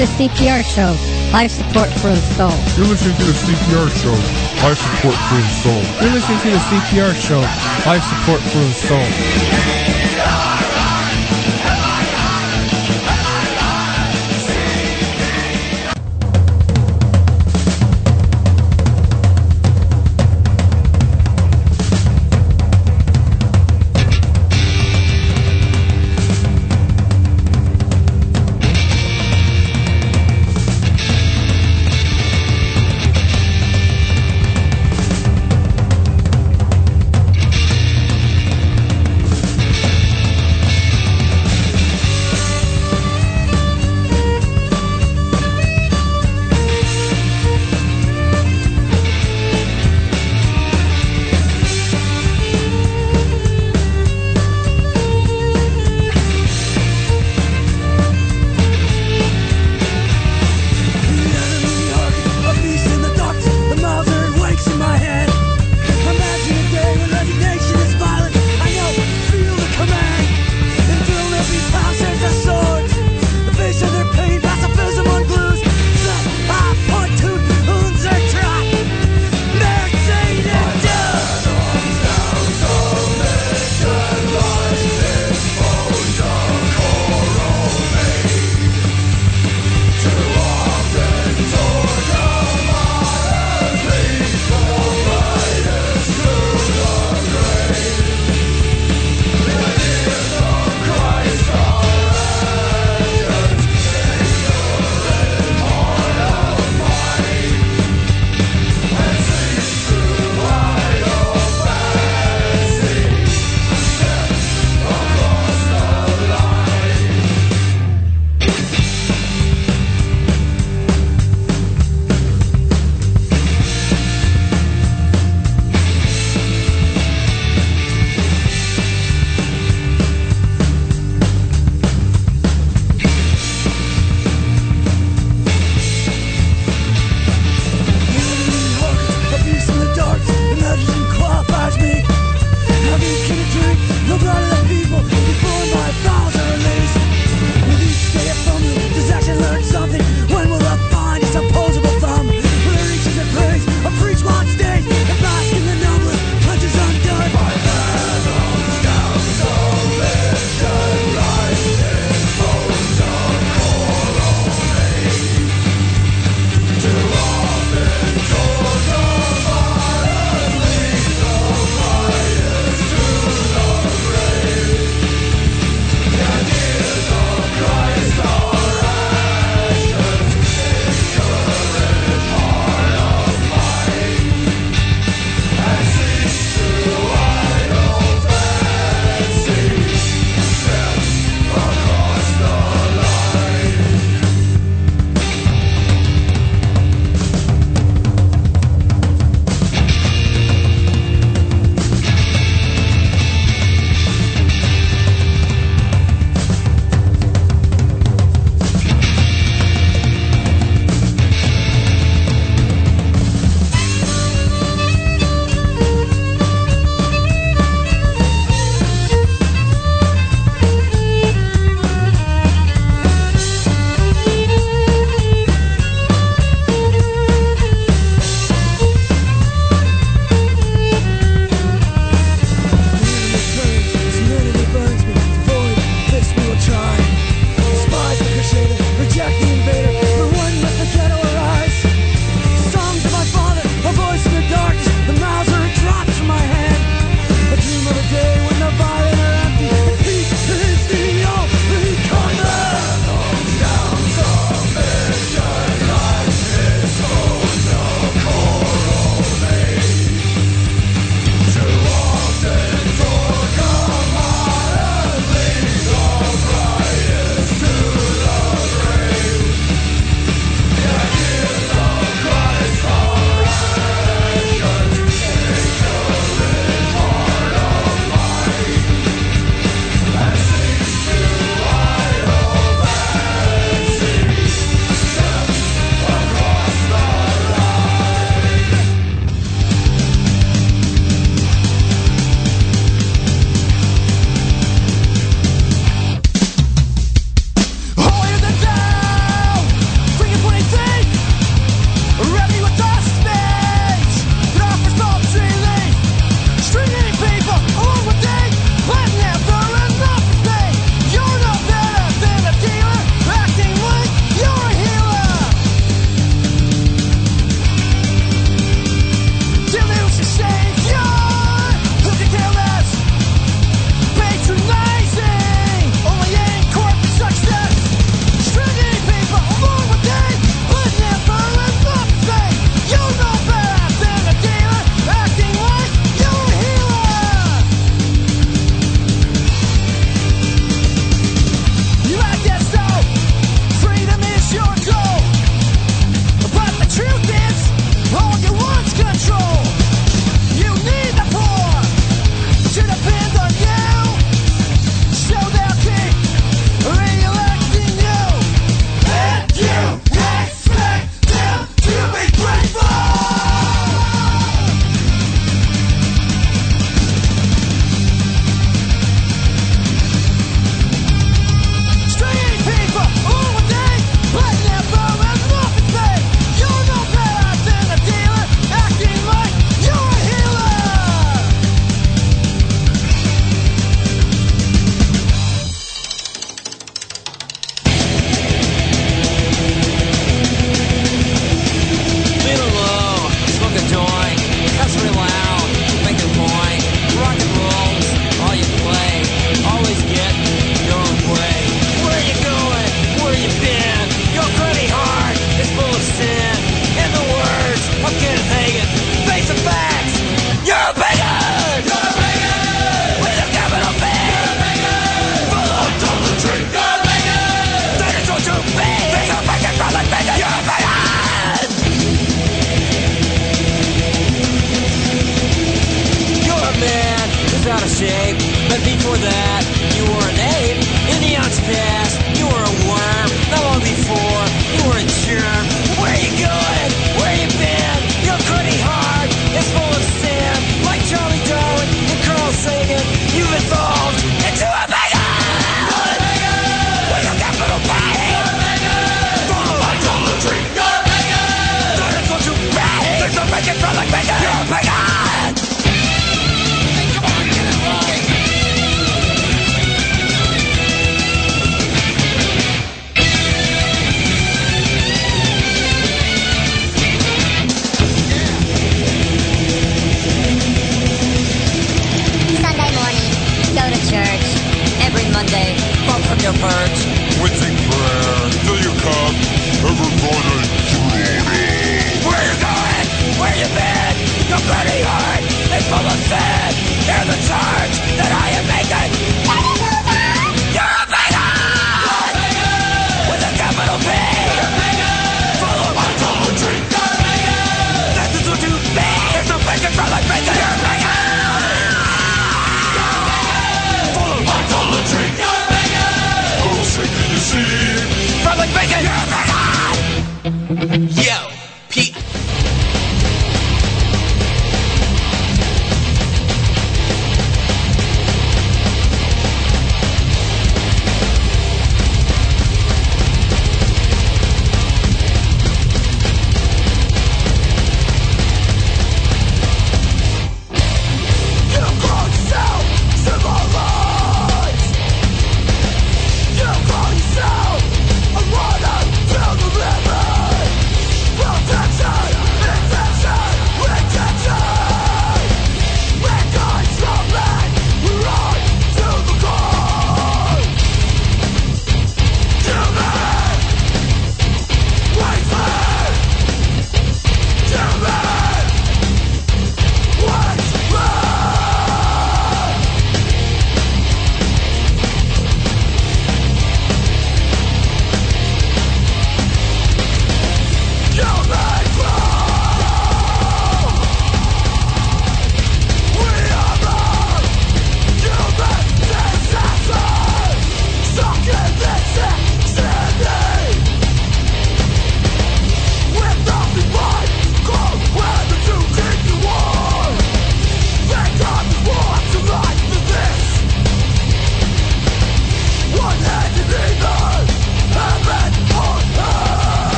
[0.00, 0.96] The CPR show.
[1.30, 2.48] Life support for the soul.
[2.74, 4.16] You're listening to the CPR show.
[4.66, 5.82] Life support for the soul.
[6.00, 7.40] You're listening to the CPR show.
[7.84, 10.59] Life support for the soul.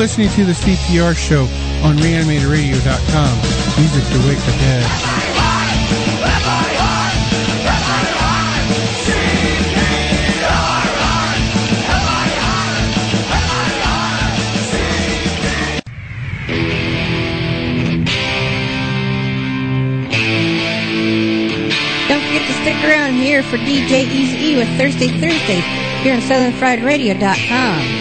[0.00, 1.42] Listening to the CPR show
[1.86, 3.36] on reanimatedradio.com.
[3.76, 4.82] Music to wake the dead.
[22.08, 25.64] Don't forget to stick around here for DJ Easy with Thursday Thursdays
[26.02, 27.99] here on SouthernFriedRadio.com.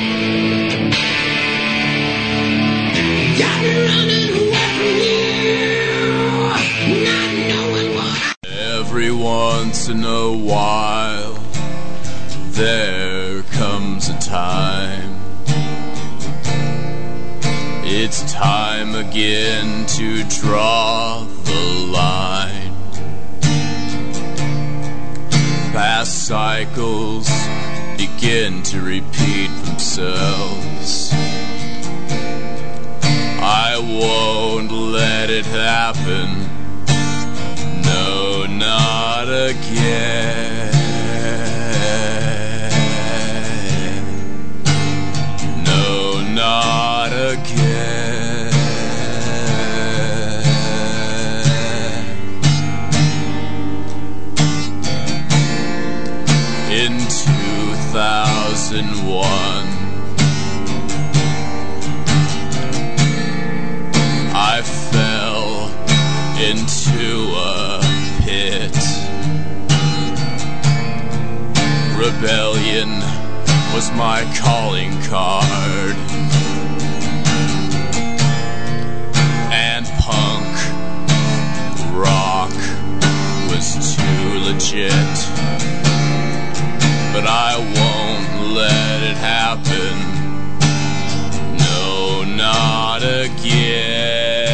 [9.89, 11.33] in a while,
[12.51, 15.19] there comes a time.
[17.83, 22.73] It's time again to draw the line.
[25.73, 27.27] Past cycles
[27.97, 31.11] begin to repeat themselves.
[33.41, 36.38] I won't let it happen.
[39.89, 40.38] Again.
[72.09, 72.89] Rebellion
[73.71, 75.95] was my calling card.
[79.53, 80.49] And punk
[81.93, 82.51] rock
[83.51, 84.91] was too legit.
[87.13, 89.95] But I won't let it happen.
[91.57, 94.48] No, not again.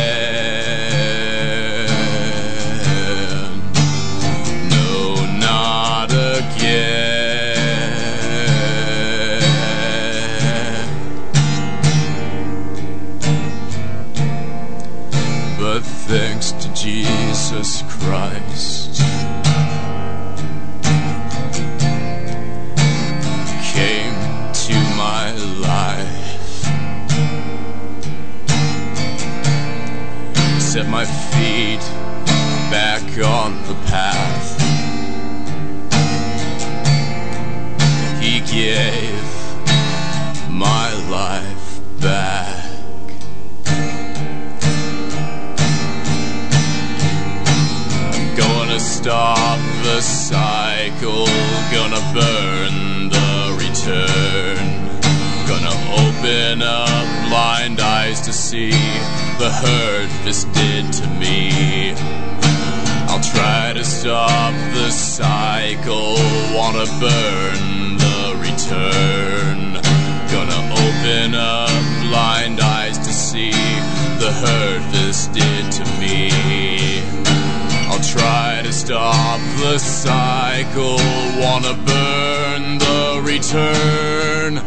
[33.24, 34.60] On the path.
[38.22, 39.24] He gave
[40.50, 42.66] my life back.
[48.12, 51.28] I'm gonna stop the cycle,
[51.72, 54.58] gonna burn the return.
[55.48, 58.72] Gonna open up blind eyes to see
[59.40, 62.15] the hurt this did to me.
[63.36, 66.16] Try to stop the cycle,
[66.56, 69.74] wanna burn the return.
[70.32, 71.70] Gonna open up
[72.08, 73.52] blind eyes to see
[74.22, 77.04] the hurt this did to me.
[77.90, 80.98] I'll try to stop the cycle,
[81.44, 84.62] wanna burn the return.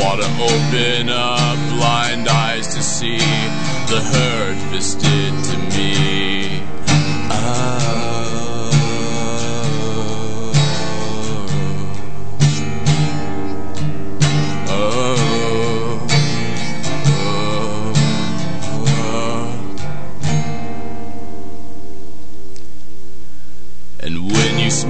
[0.00, 3.18] Wanna open up blind eyes to see
[3.92, 6.41] the hurt this did to me.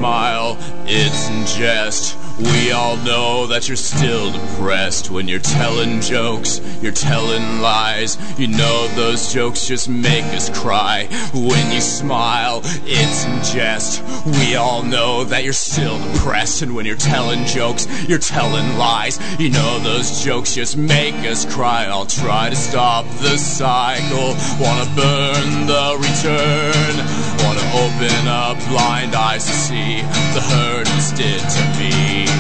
[0.03, 2.22] Smile, it's in jest.
[2.43, 8.17] We all know that you're still depressed when you're telling jokes, you're telling lies.
[8.39, 11.07] You know those jokes just make us cry.
[11.33, 14.03] When you smile, it's in jest.
[14.27, 19.21] We all know that you're still depressed, and when you're telling jokes, you're telling lies.
[19.39, 21.85] You know those jokes just make us cry.
[21.85, 26.95] I'll try to stop the cycle, wanna burn the return,
[27.45, 30.01] wanna open up blind eyes to see
[30.35, 32.32] the hurt this did to me.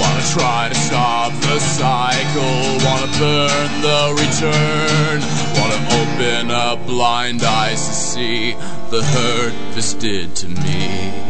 [0.00, 5.20] Wanna try to stop the cycle, wanna burn the return,
[5.58, 8.52] wanna open up blind eyes to see
[8.90, 11.29] the hurt this did to me.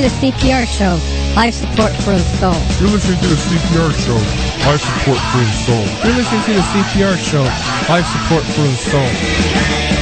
[0.00, 0.98] do a CPR show.
[1.36, 2.54] Life support for the soul.
[2.80, 4.14] You're listening to the CPR show.
[4.66, 5.84] Life support for the soul.
[6.04, 7.42] You're listening to the CPR show.
[7.92, 9.99] Life support for the soul.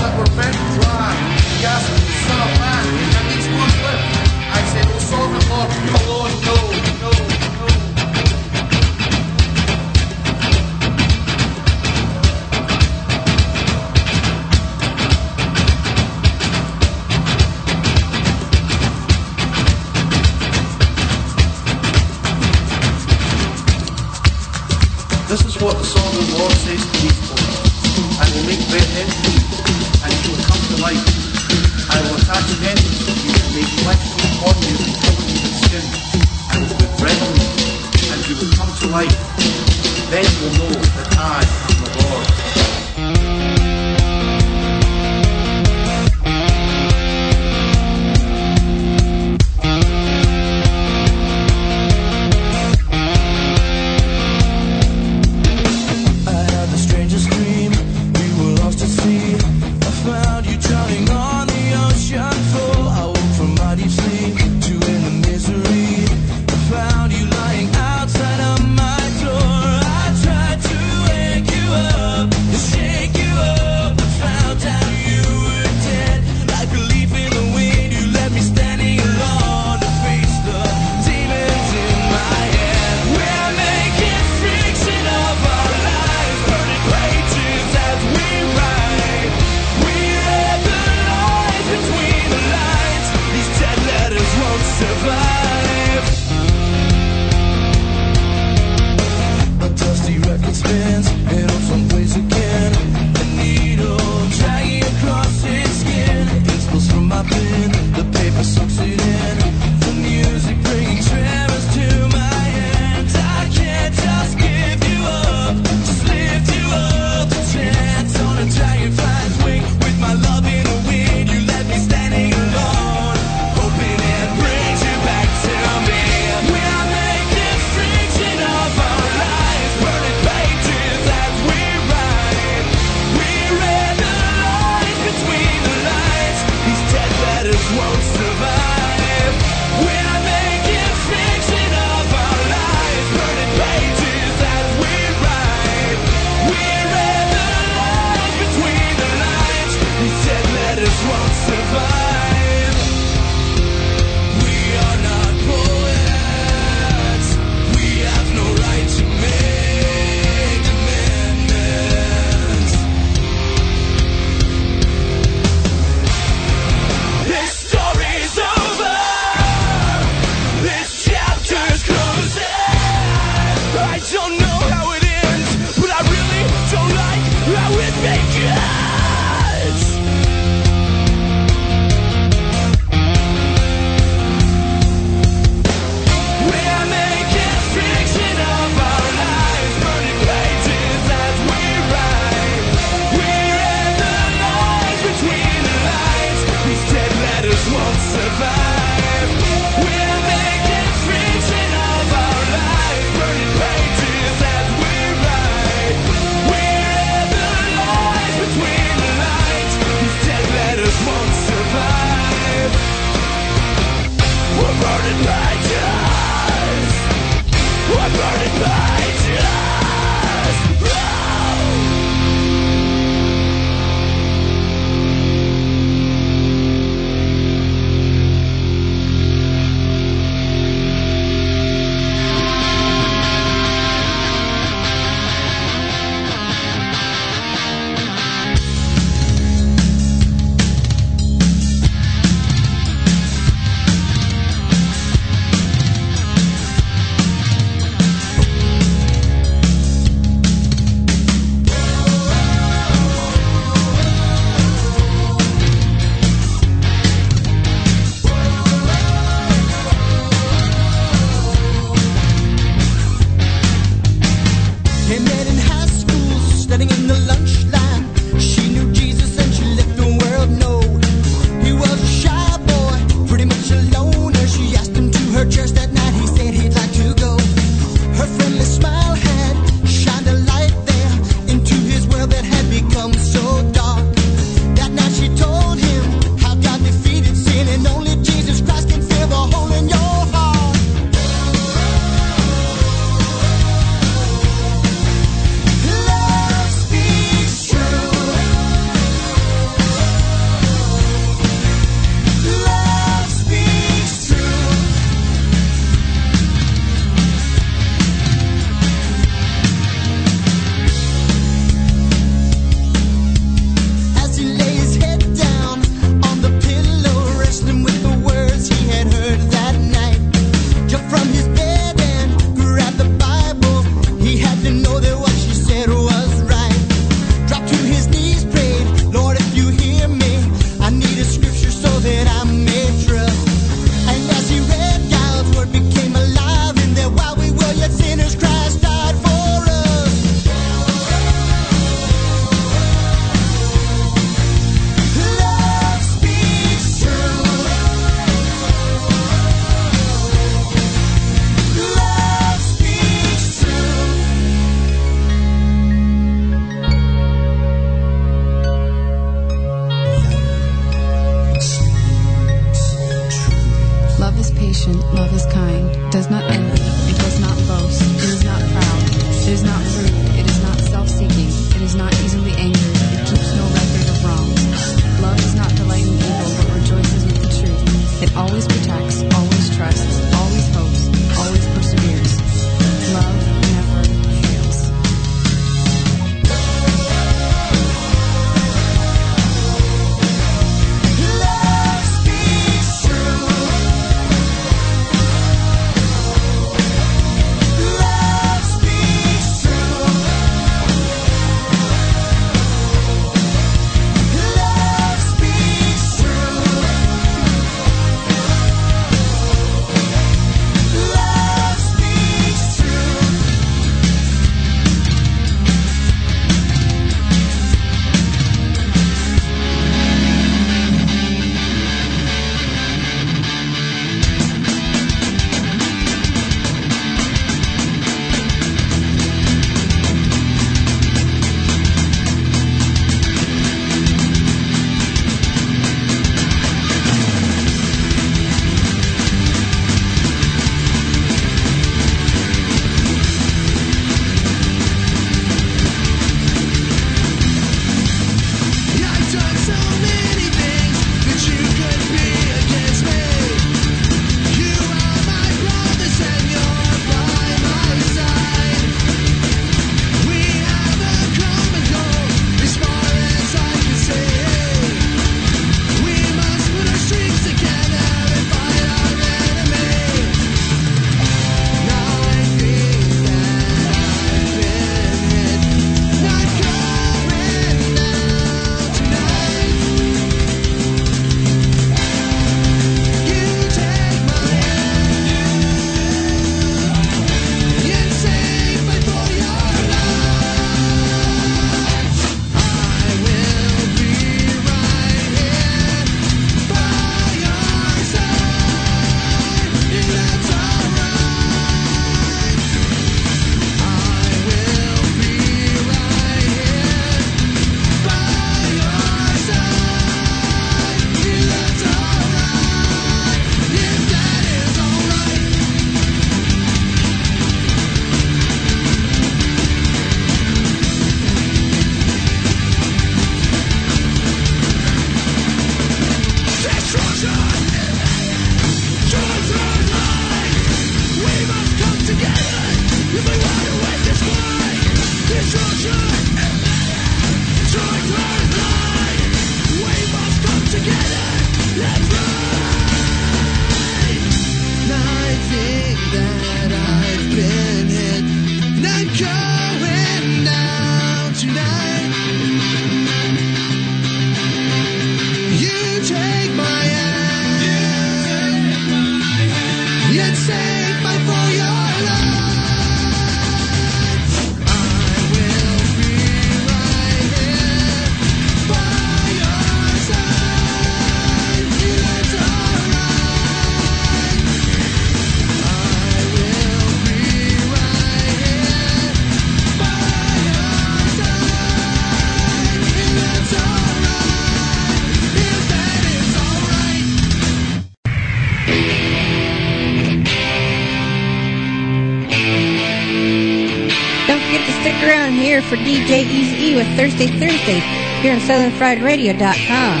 [595.72, 597.80] For DJ Easy with Thursday Thursday
[598.20, 600.00] here on SouthernFriedRadio.com.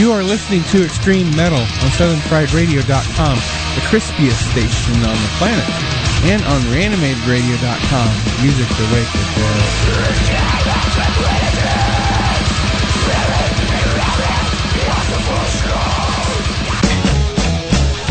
[0.00, 5.68] You are listening to Extreme Metal on SouthernFriedRadio.com, the crispiest station on the planet,
[6.24, 10.57] and on ReanimatedRadio.com, music to wake the dead.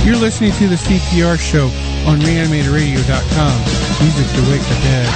[0.07, 1.65] You're listening to the CPR show
[2.09, 3.59] on ReanimatedRadio.com,
[4.01, 5.09] music to wake the dead.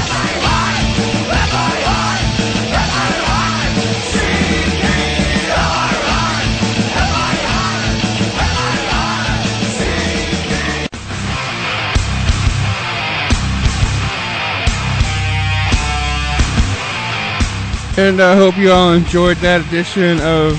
[17.97, 20.57] And I hope you all enjoyed that edition of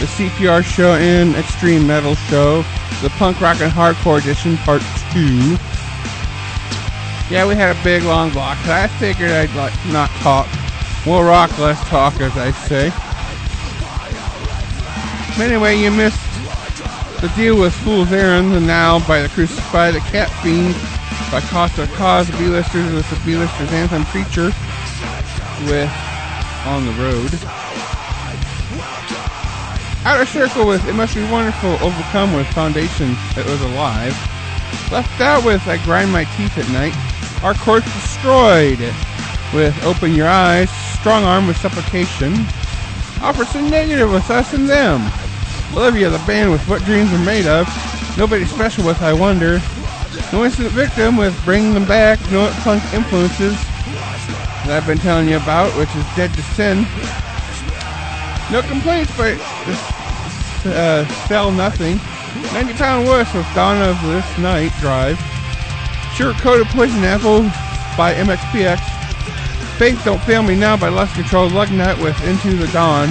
[0.00, 2.64] the CPR show and Extreme Metal show,
[3.02, 5.56] the punk rock and hardcore edition, part two.
[7.32, 8.58] Yeah, we had a big long block.
[8.66, 10.48] I figured I'd like not talk,
[11.06, 12.90] more rock, less talk, as I say.
[15.38, 16.20] But anyway, you missed
[17.20, 20.74] the deal with Fool's Errand, and now by the Crucify the Cat Fiend,
[21.30, 24.52] by Costa Cause, B-listers with the B-listers anthem Preacher,
[25.66, 25.90] with
[26.66, 27.69] on the road.
[30.10, 34.10] Outer Circle with It Must Be Wonderful, Overcome with Foundation That Was Alive.
[34.90, 36.92] Left out with I Grind My Teeth at Night.
[37.44, 38.80] Our Course Destroyed
[39.54, 40.68] with Open Your Eyes.
[40.98, 42.32] Strong Arm with Supplication.
[43.22, 45.00] Officer Negative with Us and Them.
[45.74, 47.68] Olivia the Band with What Dreams Are Made Of.
[48.18, 49.60] Nobody Special with I Wonder.
[50.32, 52.18] No Instant Victim with Bring Them Back.
[52.32, 53.54] No Punk Influences
[54.66, 56.84] that I've been telling you about, which is Dead to Sin.
[58.50, 59.38] No complaints, but
[60.66, 61.96] uh, sell nothing.
[62.52, 65.18] 90 Pound Wuss with Dawn of This Night Drive.
[66.14, 67.42] Sugar Coated Poison Apple
[67.96, 68.78] by MXPX.
[69.78, 71.48] Faith Don't Fail Me Now by Lust Control.
[71.48, 73.08] Lugnut with Into the Dawn.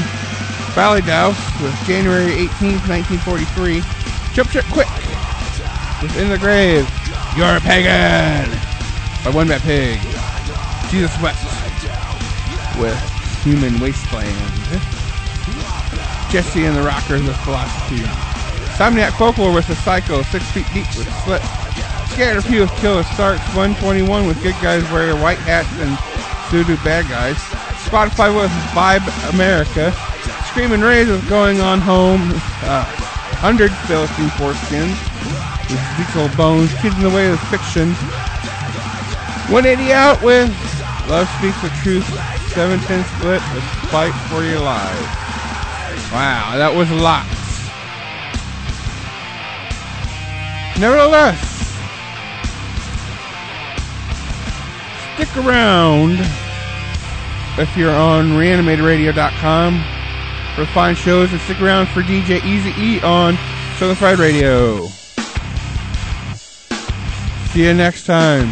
[0.75, 3.81] Ballydowse with January 18th, 1943.
[4.33, 4.87] Chip Chip Quick
[6.01, 6.87] with In the Grave.
[7.35, 8.49] You're a pagan
[9.23, 9.99] by One Bad Pig.
[10.89, 11.37] Jesus Wept
[12.79, 12.97] with
[13.43, 14.98] Human Wasteland.
[16.29, 18.03] Jesse and the Rockers with Philosophy.
[18.77, 21.41] Somniac Folklore with the Psycho, Six Feet Deep with Slit.
[22.13, 25.97] Scatterpea with Killer Starks, 121 with Good Guys Wearing White Hats and
[26.51, 27.37] Voodoo Bad Guys.
[27.85, 29.91] Spotify with Vibe America.
[30.47, 32.21] Screaming Rays with Going On Home.
[32.63, 32.85] Uh,
[33.41, 34.95] 100 Philistine Foreskins
[35.69, 36.73] with Diesel Bones.
[36.81, 37.93] Kids in the Way of Fiction.
[39.49, 40.49] 180 out with
[41.09, 42.05] Love Speaks the Truth,
[42.53, 45.28] 710 split with Fight for Your Life.
[46.11, 47.29] Wow, that was lots.
[50.79, 51.39] Nevertheless,
[55.13, 56.19] stick around
[57.59, 59.83] if you're on reanimatedradio.com
[60.55, 63.37] for fine shows and stick around for DJ Easy E on
[63.77, 64.87] Southern Fried Radio.
[67.49, 68.49] See you next time.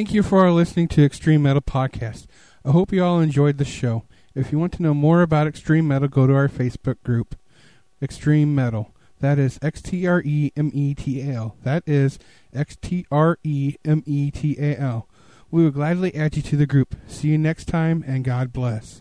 [0.00, 2.26] Thank you for listening to Extreme Metal Podcast.
[2.64, 4.04] I hope you all enjoyed the show.
[4.34, 7.36] If you want to know more about Extreme Metal, go to our Facebook group,
[8.00, 8.94] Extreme Metal.
[9.20, 11.56] That is X T R E M E T A L.
[11.64, 12.18] That is
[12.50, 15.06] X T R E M E T A L.
[15.50, 16.94] We will gladly add you to the group.
[17.06, 18.98] See you next time, and God bless.